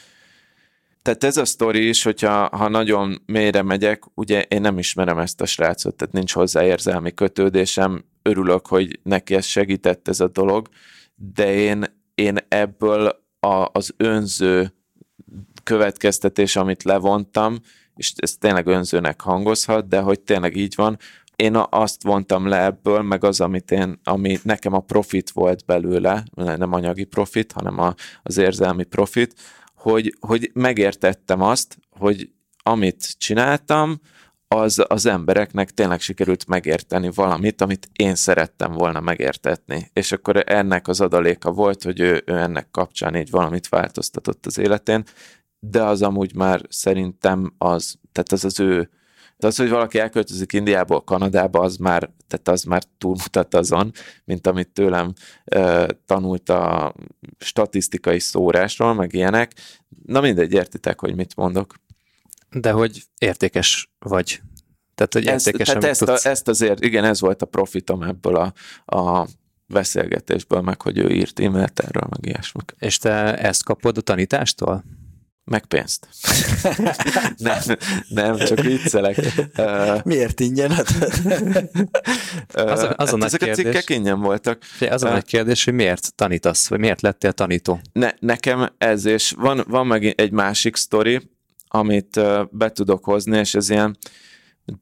[1.02, 5.40] tehát ez a sztori is, hogyha ha nagyon mélyre megyek, ugye én nem ismerem ezt
[5.40, 10.68] a srácot, tehát nincs hozzá érzelmi kötődésem, örülök, hogy neki ez segített ez a dolog,
[11.14, 11.84] de én,
[12.14, 13.06] én ebből
[13.40, 14.77] a, az önző
[15.68, 17.56] következtetés, amit levontam,
[17.96, 20.98] és ez tényleg önzőnek hangozhat, de hogy tényleg így van,
[21.36, 26.24] én azt vontam le ebből, meg az, amit én, ami nekem a profit volt belőle,
[26.34, 29.34] nem anyagi profit, hanem a, az érzelmi profit,
[29.74, 32.30] hogy, hogy megértettem azt, hogy
[32.62, 34.00] amit csináltam,
[34.48, 39.90] az az embereknek tényleg sikerült megérteni valamit, amit én szerettem volna megértetni.
[39.92, 44.58] És akkor ennek az adaléka volt, hogy ő, ő ennek kapcsán így valamit változtatott az
[44.58, 45.04] életén,
[45.60, 48.90] de az amúgy már szerintem az, tehát az az ő,
[49.38, 53.92] az, hogy valaki elköltözik Indiából Kanadába, az már, tehát az már túlmutat azon,
[54.24, 55.12] mint amit tőlem
[55.44, 56.94] e, tanult a
[57.38, 59.52] statisztikai szórásról, meg ilyenek.
[60.06, 61.74] Na mindegy, értitek, hogy mit mondok.
[62.50, 64.40] De hogy értékes vagy.
[64.94, 66.24] Tehát, hogy értékes, tehát ezt, tudsz...
[66.24, 68.52] a, ezt azért, igen, ez volt a profitom ebből a,
[68.96, 69.26] a
[69.66, 72.74] beszélgetésből, meg hogy ő írt e-mailt erről, meg ilyesmik.
[72.78, 74.84] És te ezt kapod a tanítástól?
[75.48, 76.08] Meg pénzt.
[77.36, 77.58] nem,
[78.08, 79.16] nem, csak viccelek.
[80.04, 80.70] Miért ingyen?
[82.54, 84.62] az, az a ezek kérdés, a cikkek ingyen voltak.
[84.90, 87.80] Az a nagy kérdés, hogy miért tanítasz, vagy miért lettél tanító?
[87.92, 91.30] Ne, nekem ez, és van, van meg egy másik sztori,
[91.68, 92.20] amit
[92.50, 93.96] be tudok hozni, és ez ilyen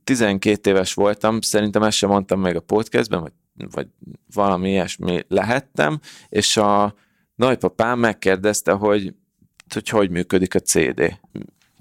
[0.05, 3.33] 12 éves voltam, szerintem ezt sem mondtam még a podcastben, vagy,
[3.71, 3.87] vagy
[4.35, 6.95] valami ilyesmi lehettem, és a
[7.35, 9.15] nagypapám megkérdezte, hogy
[9.75, 10.95] hogy hogy működik a CD.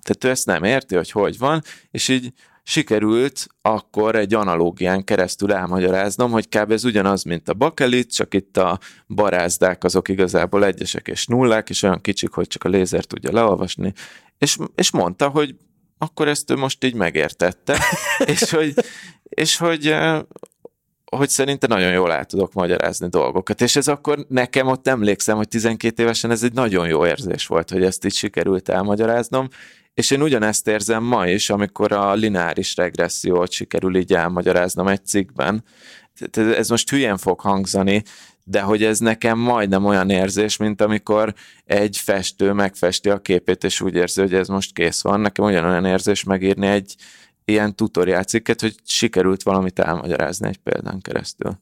[0.01, 1.61] Tehát ő ezt nem érti, hogy hogy van,
[1.91, 2.33] és így
[2.67, 6.71] sikerült akkor egy analógián keresztül elmagyaráznom, hogy kb.
[6.71, 11.83] ez ugyanaz, mint a bakelit, csak itt a barázdák azok igazából egyesek és nullák, és
[11.83, 13.93] olyan kicsik, hogy csak a lézer tudja leolvasni,
[14.37, 15.55] és, és mondta, hogy
[15.97, 17.79] akkor ezt ő most így megértette,
[18.33, 18.73] és hogy,
[19.23, 19.95] és hogy
[21.11, 23.61] hogy szerintem nagyon jól el tudok magyarázni dolgokat.
[23.61, 27.69] És ez akkor nekem ott emlékszem, hogy 12 évesen ez egy nagyon jó érzés volt,
[27.69, 29.47] hogy ezt így sikerült elmagyaráznom,
[29.93, 35.63] és én ugyanezt érzem ma is, amikor a lineáris regressziót sikerül így elmagyaráznom egy cikkben.
[36.31, 38.03] Ez most hülyen fog hangzani,
[38.43, 41.33] de hogy ez nekem majdnem olyan érzés, mint amikor
[41.65, 45.19] egy festő megfesti a képét, és úgy érzi, hogy ez most kész van.
[45.19, 46.95] Nekem ugyanolyan érzés megírni egy,
[47.45, 51.57] ilyen tutoriál cikket, hogy sikerült valamit elmagyarázni egy példán keresztül.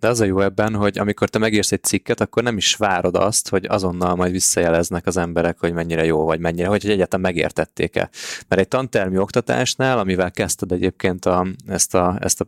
[0.00, 3.16] De az a jó ebben, hogy amikor te megírsz egy cikket, akkor nem is várod
[3.16, 8.10] azt, hogy azonnal majd visszajeleznek az emberek, hogy mennyire jó vagy mennyire, hogy egyáltalán megértették-e.
[8.48, 12.46] Mert egy tantermi oktatásnál, amivel kezdted egyébként a, ezt, a, ezt a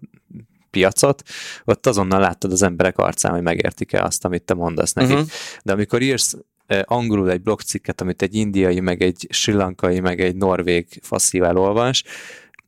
[0.71, 1.23] piacot,
[1.65, 5.15] ott azonnal láttad az emberek arcán, hogy megértik-e azt, amit te mondasz nekik.
[5.15, 5.29] Uh-huh.
[5.63, 10.21] De amikor írsz eh, angolul egy blogcikket, amit egy indiai, meg egy sri lankai, meg
[10.21, 12.05] egy norvég faszív elolvas,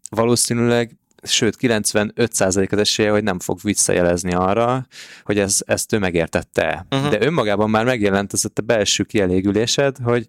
[0.09, 4.87] valószínűleg sőt 95% az esélye, hogy nem fog visszajelezni arra,
[5.23, 6.87] hogy ez, ezt ő megértette.
[6.91, 7.11] Uh-huh.
[7.11, 10.27] De önmagában már megjelent ez a belső kielégülésed, hogy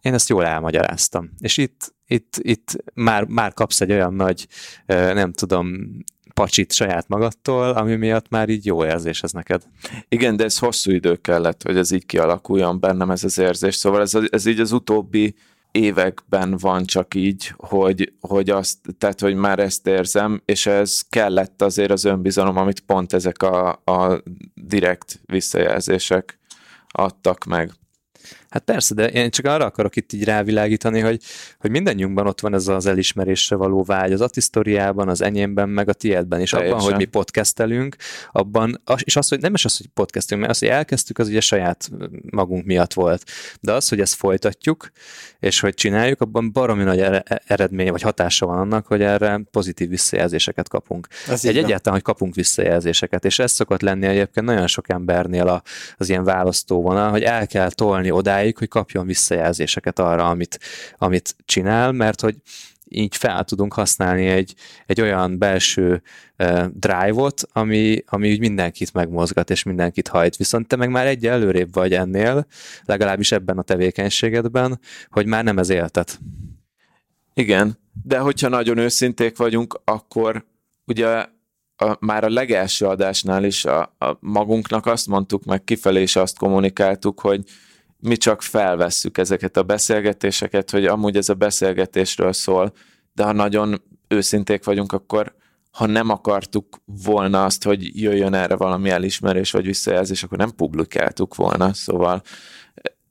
[0.00, 1.30] én ezt jól elmagyaráztam.
[1.38, 4.46] És itt, itt, itt már, már kapsz egy olyan nagy,
[4.86, 5.90] nem tudom,
[6.34, 9.62] pacsit saját magadtól, ami miatt már így jó érzés ez neked.
[10.08, 13.74] Igen, de ez hosszú idő kellett, hogy ez így kialakuljon bennem ez az érzés.
[13.74, 15.34] Szóval ez, ez így az utóbbi
[15.72, 21.62] években van csak így, hogy, hogy azt, tehát, hogy már ezt érzem, és ez kellett
[21.62, 24.22] azért az önbizalom, amit pont ezek a, a
[24.54, 26.38] direkt visszajelzések
[26.88, 27.72] adtak meg.
[28.50, 31.22] Hát persze, de én csak arra akarok itt így rávilágítani, hogy,
[31.58, 35.92] hogy mindannyiunkban ott van ez az elismerésre való vágy, az Atisztoriában, az enyémben, meg a
[35.92, 36.74] tiédben, és Teljesen.
[36.74, 37.96] abban, hogy mi podcastelünk,
[38.32, 41.40] abban, és az, hogy nem is az, hogy podcastelünk, mert az, hogy elkezdtük, az ugye
[41.40, 41.90] saját
[42.30, 43.24] magunk miatt volt.
[43.60, 44.90] De az, hogy ezt folytatjuk,
[45.40, 50.68] és hogy csináljuk, abban baromi nagy eredménye, vagy hatása van annak, hogy erre pozitív visszajelzéseket
[50.68, 51.06] kapunk.
[51.28, 55.62] Ez Egy egyáltalán, hogy kapunk visszajelzéseket, és ez szokott lenni egyébként nagyon sok embernél
[55.96, 60.58] az ilyen választóvonal, hogy el kell tolni odáig, odáig, hogy kapjon visszajelzéseket arra, amit,
[60.98, 62.36] amit csinál, mert hogy
[62.92, 64.54] így fel tudunk használni egy,
[64.86, 66.02] egy olyan belső
[66.38, 70.36] uh, drive-ot, ami, ami úgy mindenkit megmozgat, és mindenkit hajt.
[70.36, 72.46] Viszont te meg már egy előrébb vagy ennél,
[72.84, 76.18] legalábbis ebben a tevékenységedben, hogy már nem ez éltet.
[77.34, 80.44] Igen, de hogyha nagyon őszinték vagyunk, akkor
[80.86, 81.26] ugye
[81.76, 86.38] a, már a legelső adásnál is a, a magunknak azt mondtuk, meg kifelé is azt
[86.38, 87.44] kommunikáltuk, hogy
[88.00, 92.72] mi csak felvesszük ezeket a beszélgetéseket, hogy amúgy ez a beszélgetésről szól,
[93.12, 95.34] de ha nagyon őszinték vagyunk, akkor
[95.70, 96.66] ha nem akartuk
[97.04, 102.22] volna azt, hogy jöjjön erre valami elismerés vagy visszajelzés, akkor nem publikáltuk volna, szóval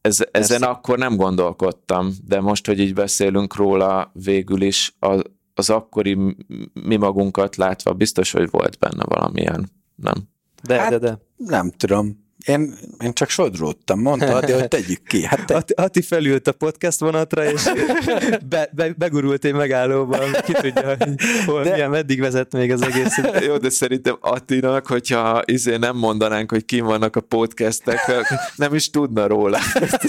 [0.01, 0.71] ez, ezen Ezt...
[0.71, 5.21] akkor nem gondolkodtam, de most, hogy így beszélünk róla, végül is az,
[5.53, 6.35] az akkori
[6.73, 10.29] mi magunkat látva biztos, hogy volt benne valamilyen, nem?
[10.63, 11.19] De, hát, de, de.
[11.37, 12.28] Nem tudom.
[12.45, 15.25] Én, én csak sodródtam, mondta Adi, hogy tegyük ki.
[15.25, 15.55] Hát te...
[15.55, 17.63] Ati, Ati felült a podcast vonatra, és
[18.49, 20.97] be, be, begurult egy megállóban, ki tudja, hogy
[21.45, 21.71] hol, de...
[21.71, 23.17] milyen, meddig vezet még az egész.
[23.47, 28.11] Jó, de szerintem Attinak, hogyha izé nem mondanánk, hogy kim vannak a podcastek,
[28.55, 29.59] nem is tudna róla.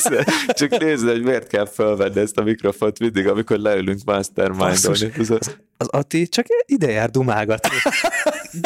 [0.49, 5.13] Csak nézd, hogy miért kell felvenni ezt a mikrofont mindig, amikor leülünk mastermind-olni.
[5.19, 5.31] Az,
[5.77, 7.77] az Ati csak ide jár dumálgatni.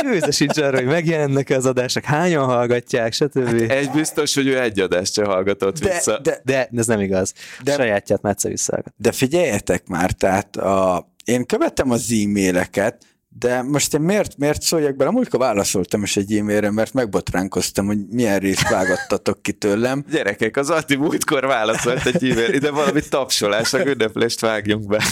[0.03, 3.61] Győzesíts arra, hogy megjelennek az adások, hányan hallgatják, stb.
[3.61, 6.19] Hát egy biztos, hogy ő egy adást sem hallgatott de, vissza.
[6.19, 7.33] De, de, de ez nem igaz.
[7.63, 8.95] De, Sajátját már egyszer visszahallgat.
[8.97, 13.05] De figyeljetek már, tehát a, én követem az e-maileket,
[13.39, 15.11] de most én miért, miért szóljak bele?
[15.11, 20.05] Múltkor válaszoltam is egy e-mailre, mert megbotránkoztam, hogy milyen részt vágattatok ki tőlem.
[20.11, 25.05] Gyerekek, az Ati múltkor válaszolt egy e-mail, ide valami tapsolás, a ünneplést vágjunk be.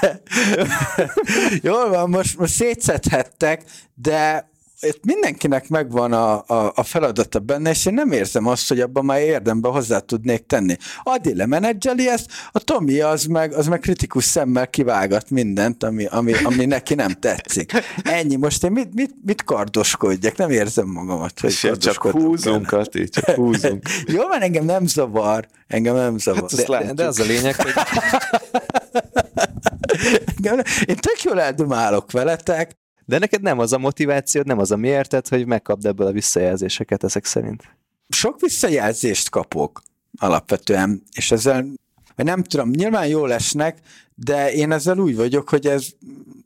[0.00, 0.22] De,
[1.62, 3.62] jól van, most, most szétszedhettek,
[3.94, 4.50] de
[4.80, 9.04] itt mindenkinek megvan a, a, a feladata benne, és én nem érzem azt, hogy abban
[9.04, 10.76] már érdemben hozzá tudnék tenni.
[11.02, 16.32] Adi lemenedzseli ezt, a Tomi az meg, az meg kritikus szemmel kivágat mindent, ami, ami,
[16.42, 17.72] ami neki nem tetszik.
[18.02, 20.36] Ennyi, most én mit, mit, mit kardoskodjak?
[20.36, 23.82] Nem érzem magamat, hogy Csak húzunk, Ati, csak húzunk.
[24.06, 25.46] Jó, mert engem nem zavar.
[25.66, 26.50] Engem nem zavar.
[26.56, 27.72] Hát de, de, de az a lényeg, hogy
[30.86, 35.28] én tök jól eldumálok veletek, de neked nem az a motivációd, nem az a miérted,
[35.28, 37.62] hogy megkapd ebből a visszajelzéseket ezek szerint.
[38.08, 39.82] Sok visszajelzést kapok
[40.18, 41.66] alapvetően, és ezzel
[42.16, 43.78] nem tudom, nyilván jól esnek,
[44.14, 45.86] de én ezzel úgy vagyok, hogy ez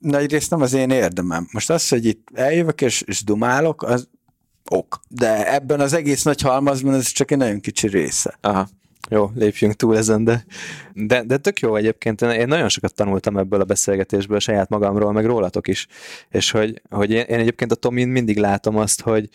[0.00, 1.48] nagy rész nem az én érdemem.
[1.52, 4.08] Most az, hogy itt eljövök és, és dumálok, az
[4.70, 5.00] ok.
[5.08, 8.38] De ebben az egész nagy halmazban ez csak egy nagyon kicsi része.
[8.40, 8.68] Aha.
[9.08, 10.44] Jó, lépjünk túl ezen, de,
[10.94, 12.22] de, de tök jó egyébként.
[12.22, 15.86] Én nagyon sokat tanultam ebből a beszélgetésből, saját magamról, meg rólatok is.
[16.28, 19.28] És hogy, hogy én, én egyébként a Tomin mindig látom azt, hogy,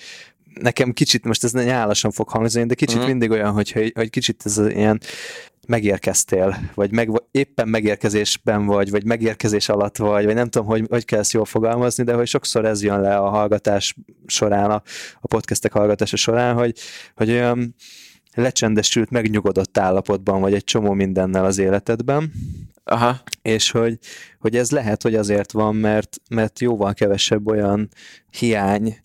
[0.62, 3.12] nekem kicsit, most ez nyálasan fog hangzni, de kicsit uh-huh.
[3.12, 5.00] mindig olyan, hogy, hogy kicsit ez ilyen
[5.68, 11.06] megérkeztél, vagy meg, éppen megérkezésben vagy, vagy megérkezés alatt vagy, vagy nem tudom, hogy, hogy
[11.06, 13.96] kell ezt jól fogalmazni, de hogy sokszor ez jön le a hallgatás
[14.26, 14.82] során, a,
[15.20, 16.78] a podcastek hallgatása során, hogy,
[17.16, 17.76] hogy olyan
[18.36, 22.32] lecsendesült, megnyugodott állapotban vagy egy csomó mindennel az életedben,
[22.84, 23.22] Aha.
[23.42, 23.98] és hogy,
[24.40, 27.90] hogy ez lehet, hogy azért van, mert, mert jóval kevesebb olyan
[28.32, 28.98] hiány,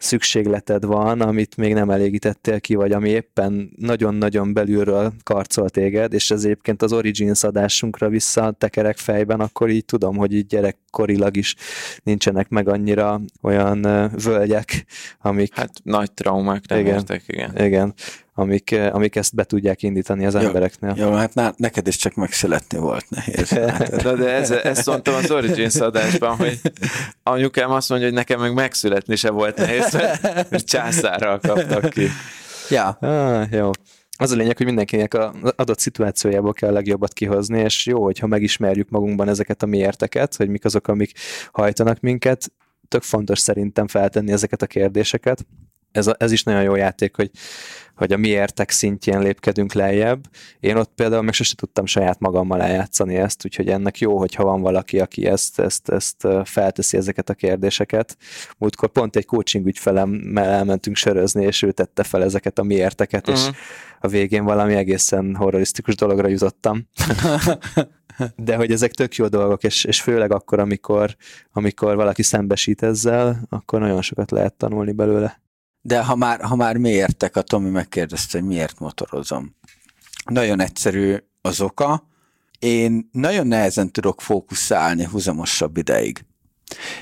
[0.00, 6.30] szükségleted van, amit még nem elégítettél ki, vagy ami éppen nagyon-nagyon belülről karcol téged, és
[6.30, 11.54] ez egyébként az Origins adásunkra vissza tekerek fejben, akkor így tudom, hogy így gyerekkorilag is
[12.02, 14.84] nincsenek meg annyira olyan völgyek,
[15.20, 15.54] amik...
[15.54, 17.66] Hát nagy traumák nem igen, értek, igen.
[17.66, 17.94] Igen,
[18.34, 20.94] amik, amik ezt be tudják indítani az Jó, embereknél.
[20.96, 23.48] Jó, hát ná, neked is csak megszületni volt nehéz.
[23.70, 26.60] Hát, Na de ez, ezt mondtam az Origins adásban, hogy
[27.22, 32.06] anyukám azt mondja, hogy nekem meg megszületni se volt nehéz, mert, mert császárral kaptak ki.
[32.68, 33.70] ja, Ah, jó.
[34.18, 38.26] Az a lényeg, hogy mindenkinek az adott szituációjából kell a legjobbat kihozni, és jó, hogyha
[38.26, 41.12] megismerjük magunkban ezeket a miérteket, hogy mik azok, amik
[41.52, 42.52] hajtanak minket.
[42.88, 45.46] Tök fontos szerintem feltenni ezeket a kérdéseket.
[45.92, 47.30] Ez, a, ez is nagyon jó játék, hogy,
[48.00, 50.24] hogy a miértek szintjén lépkedünk lejjebb.
[50.60, 54.60] Én ott például még sose tudtam saját magammal eljátszani ezt, úgyhogy ennek jó, hogyha van
[54.60, 58.16] valaki, aki ezt, ezt, ezt felteszi ezeket a kérdéseket.
[58.58, 63.44] Múltkor pont egy coaching ügyfelemmel elmentünk sörözni, és ő tette fel ezeket a miérteket, uh-huh.
[63.44, 63.50] és
[64.00, 66.86] a végén valami egészen horrorisztikus dologra jutottam.
[68.36, 71.16] De hogy ezek tök jó dolgok, és, és főleg akkor, amikor,
[71.52, 75.40] amikor valaki szembesít ezzel, akkor nagyon sokat lehet tanulni belőle.
[75.82, 79.56] De ha már, ha már miértek, a Tomi megkérdezte, hogy miért motorozom.
[80.24, 82.08] Nagyon egyszerű az oka.
[82.58, 86.24] Én nagyon nehezen tudok fókuszálni húzamosabb ideig.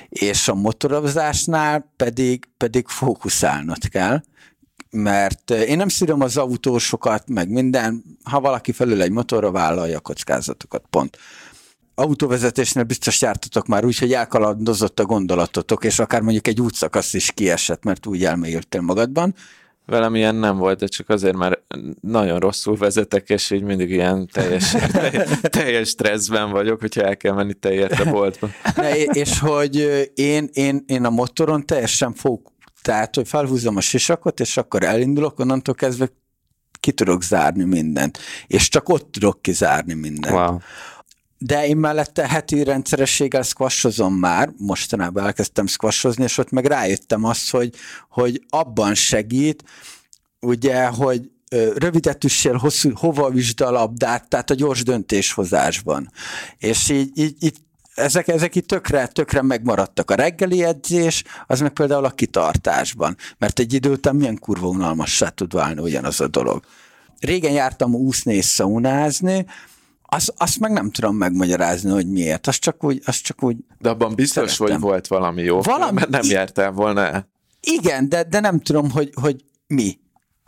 [0.08, 4.22] És a motorozásnál pedig, pedig fókuszálnod kell,
[4.90, 10.00] mert én nem szírom az autósokat, meg minden, ha valaki felül egy motorra vállalja a
[10.00, 11.18] kockázatokat, pont.
[11.98, 17.32] Autóvezetésnél biztos jártatok már úgy, hogy elkalandozott a gondolatotok, és akár mondjuk egy útszakasz is
[17.32, 19.34] kiesett, mert úgy elmélyültél magadban.
[19.86, 21.58] Velem ilyen nem volt, de csak azért már
[22.00, 24.76] nagyon rosszul vezetek, és így mindig ilyen teljes,
[25.42, 28.48] teljes stresszben vagyok, hogyha el kell menni tejet a boltba.
[28.76, 29.76] Ne, és hogy
[30.14, 35.38] én, én, én a motoron teljesen fók, tehát, hogy felhúzom a sisakot, és akkor elindulok,
[35.38, 36.08] onnantól kezdve
[36.80, 38.18] ki tudok zárni mindent.
[38.46, 40.34] És csak ott tudok kizárni mindent.
[40.34, 40.58] Wow.
[41.38, 47.50] De én mellette heti rendszerességgel squashozom már, mostanában elkezdtem squashozni, és ott meg rájöttem azt,
[47.50, 47.74] hogy,
[48.08, 49.64] hogy abban segít,
[50.40, 56.12] ugye, hogy ö, rövidet üssél, hosszú, hova üsd a labdát, tehát a gyors döntéshozásban.
[56.58, 57.56] És így, így, így
[57.98, 60.10] ezek, ezek itt tökre, tökre megmaradtak.
[60.10, 65.28] A reggeli edzés, az meg például a kitartásban, mert egy idő után milyen kurva unalmassá
[65.28, 66.64] tud válni ugyanaz a dolog.
[67.20, 69.46] Régen jártam úszni és szaunázni,
[70.10, 72.46] az, azt meg nem tudom megmagyarázni, hogy miért.
[72.46, 74.80] Az csak úgy, az csak úgy De abban biztos, Szerettem.
[74.80, 77.28] hogy volt valami jó, Valami- mert nem jártál volna el.
[77.60, 79.98] Igen, de, de nem tudom, hogy, hogy mi.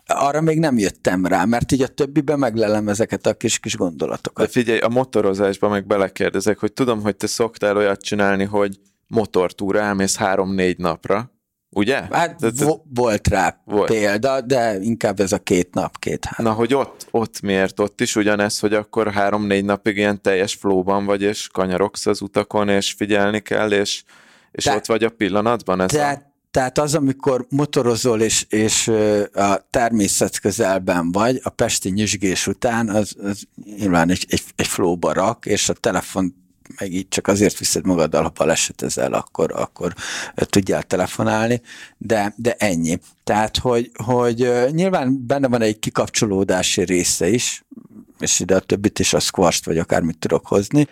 [0.06, 4.50] Arra még nem jöttem rá, mert így a többiben meglelem ezeket a kis-kis De gondolatokat.
[4.50, 10.16] figyelj, a motorozásba meg belekérdezek, hogy tudom, hogy te szoktál olyat csinálni, hogy motortúra elmész
[10.16, 11.30] három-négy napra,
[11.70, 12.02] ugye?
[12.10, 13.90] Hát De- de- vo- volt rá Volt.
[13.90, 16.38] példa, de inkább ez a két nap, két hát.
[16.38, 17.80] Na, hogy ott, ott miért?
[17.80, 22.68] Ott is ugyanez, hogy akkor három-négy napig ilyen teljes flóban vagy, és kanyarogsz az utakon,
[22.68, 24.02] és figyelni kell, és,
[24.52, 25.80] és Te- ott vagy a pillanatban?
[25.80, 25.96] Ez a...
[25.96, 28.88] Tehát, tehát az, amikor motorozol és, és
[29.32, 33.42] a természet közelben vagy, a pesti nyüzsgés után, az, az
[33.76, 36.34] nyilván egy, egy, egy flóba rak, és a telefon
[36.78, 39.94] meg így csak azért viszed magaddal, ha balesetezel, akkor, akkor
[40.34, 41.60] tudjál telefonálni,
[41.98, 42.98] de, de ennyi.
[43.24, 47.64] Tehát, hogy, hogy nyilván benne van egy kikapcsolódási része is,
[48.18, 50.88] és ide a többit is a squasht, vagy akármit tudok hozni,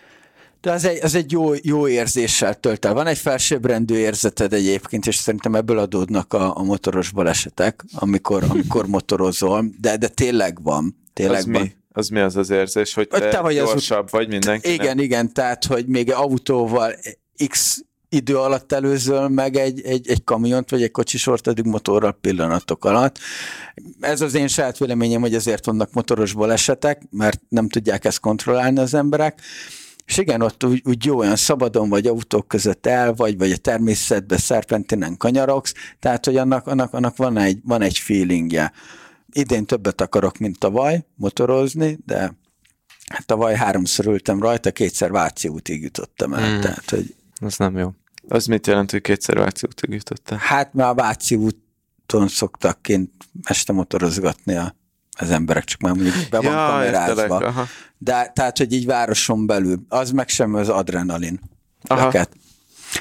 [0.60, 2.94] de az egy, az egy jó, jó érzéssel tölt el.
[2.94, 8.86] Van egy felsőbbrendű érzeted egyébként, és szerintem ebből adódnak a, a motoros balesetek, amikor, amikor
[8.86, 10.96] motorozol, de, de tényleg van.
[11.12, 11.60] Tényleg az, van.
[11.60, 11.76] mi?
[11.98, 14.72] Az mi az az érzés, hogy te, te vagy az gyorsabb vagy mindenki?
[14.72, 16.94] Igen, igen, tehát, hogy még autóval
[17.48, 22.84] x idő alatt előzöl meg egy, egy, egy kamiont, vagy egy kocsisort, addig motorral pillanatok
[22.84, 23.18] alatt.
[24.00, 28.78] Ez az én saját véleményem, hogy ezért vannak motoros balesetek, mert nem tudják ezt kontrollálni
[28.78, 29.40] az emberek.
[30.06, 33.56] És igen, ott úgy, úgy jó, olyan szabadon vagy autók között el, vagy, vagy a
[33.56, 38.72] természetbe szerpentinen kanyarogsz, tehát, hogy annak, annak, annak van, egy, van egy feelingje.
[39.32, 42.32] Idén többet akarok, mint tavaly motorozni, de
[43.08, 46.56] Hát tavaly háromszor ültem rajta, kétszer Váci útig jutottam el.
[46.56, 46.60] Mm.
[46.60, 47.92] Tehát, hogy Az nem jó.
[48.28, 50.38] Az mit jelent, hogy kétszer Váci útig jutottál?
[50.38, 53.10] hát már a Váci úton szoktak kint
[53.42, 54.76] este motorozgatni a,
[55.18, 57.20] az emberek, csak már mondjuk be van Ja, kamerázva.
[57.22, 57.66] értelek, aha.
[57.98, 61.40] De tehát, hogy így városon belül, az meg sem az adrenalin.
[61.82, 62.04] Aha.
[62.04, 62.30] Löket.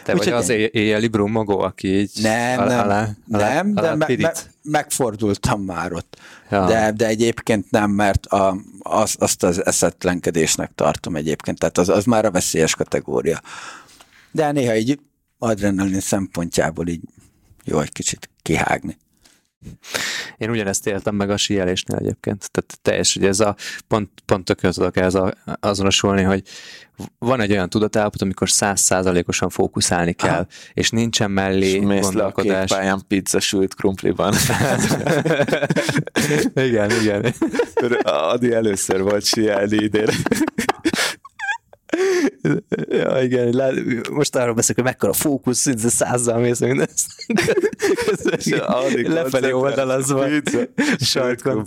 [0.04, 3.74] Te vagy Úgyhogy az éj- éjjeli brummogó, aki így Nem, alá, nem, alá, alá, nem,
[3.74, 4.50] de alá me, me, pirít?
[4.62, 6.18] megfordultam már ott.
[6.52, 6.66] Ja.
[6.66, 12.06] De, de egyébként nem, mert a, az, azt az eszetlenkedésnek tartom egyébként, tehát az, az
[12.06, 13.42] már a veszélyes kategória.
[14.32, 15.00] De néha így
[15.38, 17.02] adrenalin szempontjából így
[17.64, 18.98] jó egy kicsit kihágni.
[20.38, 22.52] Én ugyanezt éltem meg a síelésnél egyébként.
[22.52, 23.56] Tehát teljes, hogy ez a
[23.88, 26.44] pont, pont tökéletes tudok ez a, azonosulni, hogy
[27.20, 30.48] van egy olyan tudatállapot, amikor százszázalékosan fókuszálni kell, Aha.
[30.74, 32.70] és nincsen mellé és mész gondolkodás.
[32.70, 34.34] le a pályán pizza sült krumpliban.
[36.56, 37.34] igen, igen.
[38.02, 40.10] Adi először volt sielni idén.
[42.90, 43.74] ja, igen, lát,
[44.12, 46.88] most arról beszélek, hogy mekkora fókusz, szinte százzal mész minden.
[49.14, 50.26] Lefelé oldalazva.
[51.00, 51.66] Sarkon.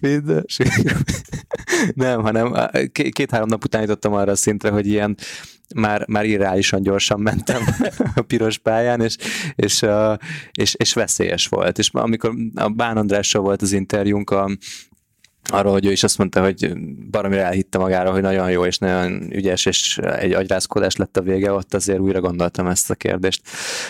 [1.94, 5.16] Nem, hanem két-három nap után jutottam arra a szintre, hogy ilyen
[5.74, 7.62] már, már irreálisan gyorsan mentem
[8.14, 9.16] a piros pályán, és,
[9.56, 9.86] és,
[10.52, 11.78] és, és veszélyes volt.
[11.78, 14.50] És amikor a Bán Andrással volt az interjúnk a
[15.42, 16.72] arról, hogy ő is azt mondta, hogy
[17.10, 21.52] baromira elhitte magára, hogy nagyon jó és nagyon ügyes, és egy agyrázkodás lett a vége,
[21.52, 23.42] ott azért újra gondoltam ezt a kérdést.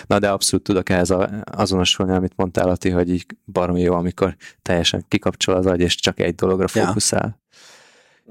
[0.07, 5.05] Na de abszolút tudok ehhez azonosulni, amit mondtál, Ati, hogy így baromi jó, amikor teljesen
[5.09, 7.27] kikapcsol az agy, és csak egy dologra fókuszál.
[7.27, 7.39] Ja.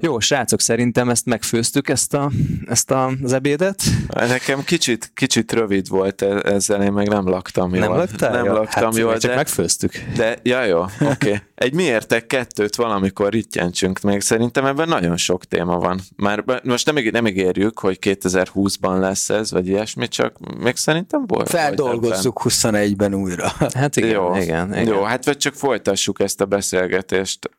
[0.02, 2.30] Jó, srácok, szerintem ezt megfőztük, ezt, a,
[2.66, 3.82] ezt a, az ebédet.
[4.08, 7.86] Nekem kicsit, kicsit rövid volt e- ezzel, én meg nem laktam jól.
[7.86, 8.32] Nem laktál?
[8.32, 9.36] Nem jó, laktam hát jól, csak de...
[9.36, 9.92] megfőztük.
[10.16, 11.06] De, ja jó, oké.
[11.10, 11.38] Okay.
[11.54, 16.00] Egy miértek kettőt valamikor rittyentsünk még, szerintem ebben nagyon sok téma van.
[16.16, 21.48] Már most nem, nem ígérjük, hogy 2020-ban lesz ez, vagy ilyesmi, csak még szerintem volt.
[21.48, 23.52] Feldolgozzuk 21-ben újra.
[23.74, 24.86] Hát igen, jó, igen, igen.
[24.86, 27.50] Jó, hát vagy csak folytassuk ezt a beszélgetést,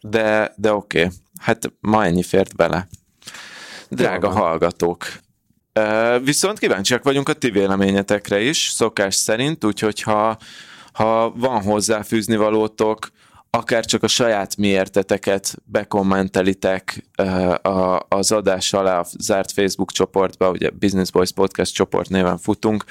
[0.00, 0.98] de, de oké.
[0.98, 1.10] Okay.
[1.40, 2.88] Hát ma ennyi fért bele.
[3.88, 5.06] Drága Jó, hallgatók.
[6.22, 10.38] Viszont kíváncsiak vagyunk a ti véleményetekre is, szokás szerint, úgyhogy ha,
[10.92, 13.10] ha van hozzáfűzni valótok,
[13.50, 17.10] akár csak a saját miérteteket bekommentelitek
[18.08, 22.84] az adás alá a zárt Facebook csoportba, ugye Business Boys Podcast csoport néven futunk,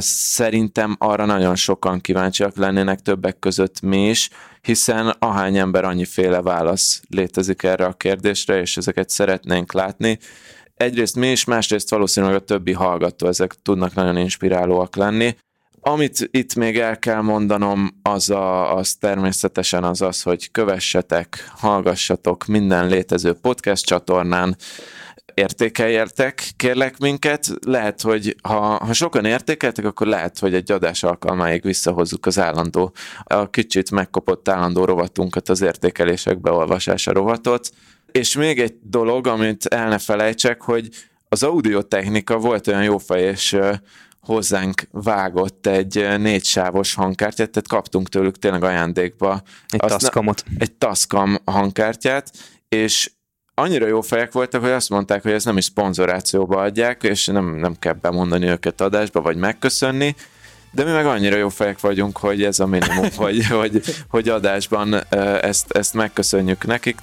[0.00, 4.30] Szerintem arra nagyon sokan kíváncsiak lennének többek között mi is,
[4.60, 10.18] hiszen ahány ember annyiféle válasz létezik erre a kérdésre, és ezeket szeretnénk látni.
[10.74, 15.36] Egyrészt mi is, másrészt valószínűleg a többi hallgató, ezek tudnak nagyon inspirálóak lenni.
[15.80, 22.46] Amit itt még el kell mondanom, az, a, az természetesen az az, hogy kövessetek, hallgassatok
[22.46, 24.56] minden létező podcast csatornán,
[25.34, 27.48] értékeljetek, kérlek minket.
[27.66, 32.92] Lehet, hogy ha, ha sokan értékeltek, akkor lehet, hogy egy adás alkalmáig visszahozzuk az állandó,
[33.24, 37.70] a kicsit megkopott állandó rovatunkat, az értékelések beolvasása rovatot.
[38.12, 40.88] És még egy dolog, amit el ne felejtsek, hogy
[41.28, 43.58] az audiotechnika volt olyan jó fej, és
[44.20, 49.42] hozzánk vágott egy négy sávos hangkártyát, tehát kaptunk tőlük tényleg ajándékba.
[49.68, 50.44] Egy Tascamot.
[50.58, 52.30] Egy Tascam hangkártyát,
[52.68, 53.10] és
[53.58, 57.56] annyira jó fejek voltak, hogy azt mondták, hogy ez nem is szponzorációba adják, és nem,
[57.56, 60.14] nem kell bemondani őket adásba, vagy megköszönni,
[60.70, 64.94] de mi meg annyira jó fejek vagyunk, hogy ez a minimum, hogy, hogy, hogy adásban
[65.42, 66.98] ezt, ezt megköszönjük nekik.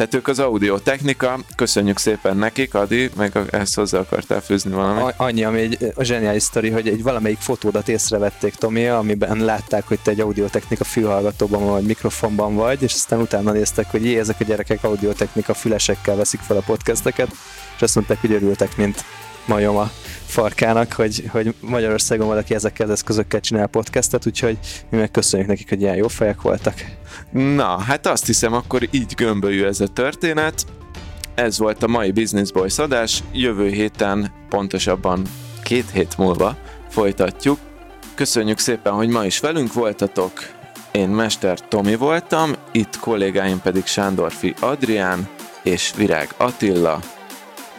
[0.00, 5.14] Tehát ők az audio technika, köszönjük szépen nekik, Adi, meg ezt hozzá akartál fűzni valamit.
[5.16, 9.98] Annyi, ami egy a zseniális sztori, hogy egy valamelyik fotódat észrevették, Tomi, amiben látták, hogy
[10.00, 14.44] te egy audiotechnika fülhallgatóban vagy mikrofonban vagy, és aztán utána néztek, hogy jé, ezek a
[14.44, 17.30] gyerekek audiotechnika fülesekkel veszik fel a podcasteket,
[17.76, 19.04] és azt mondták, hogy örültek, mint
[19.50, 19.90] majom a
[20.26, 24.58] farkának, hogy, hogy Magyarországon valaki ezekkel az eszközökkel csinál podcastet, úgyhogy
[24.90, 26.74] mi meg köszönjük nekik, hogy ilyen jó fejek voltak.
[27.30, 30.66] Na, hát azt hiszem, akkor így gömbölyű ez a történet.
[31.34, 33.22] Ez volt a mai Business Boys adás.
[33.32, 35.22] Jövő héten, pontosabban
[35.62, 36.56] két hét múlva
[36.88, 37.58] folytatjuk.
[38.14, 40.32] Köszönjük szépen, hogy ma is velünk voltatok.
[40.90, 45.28] Én Mester Tomi voltam, itt kollégáim pedig Sándorfi Adrián
[45.62, 47.00] és Virág Attila.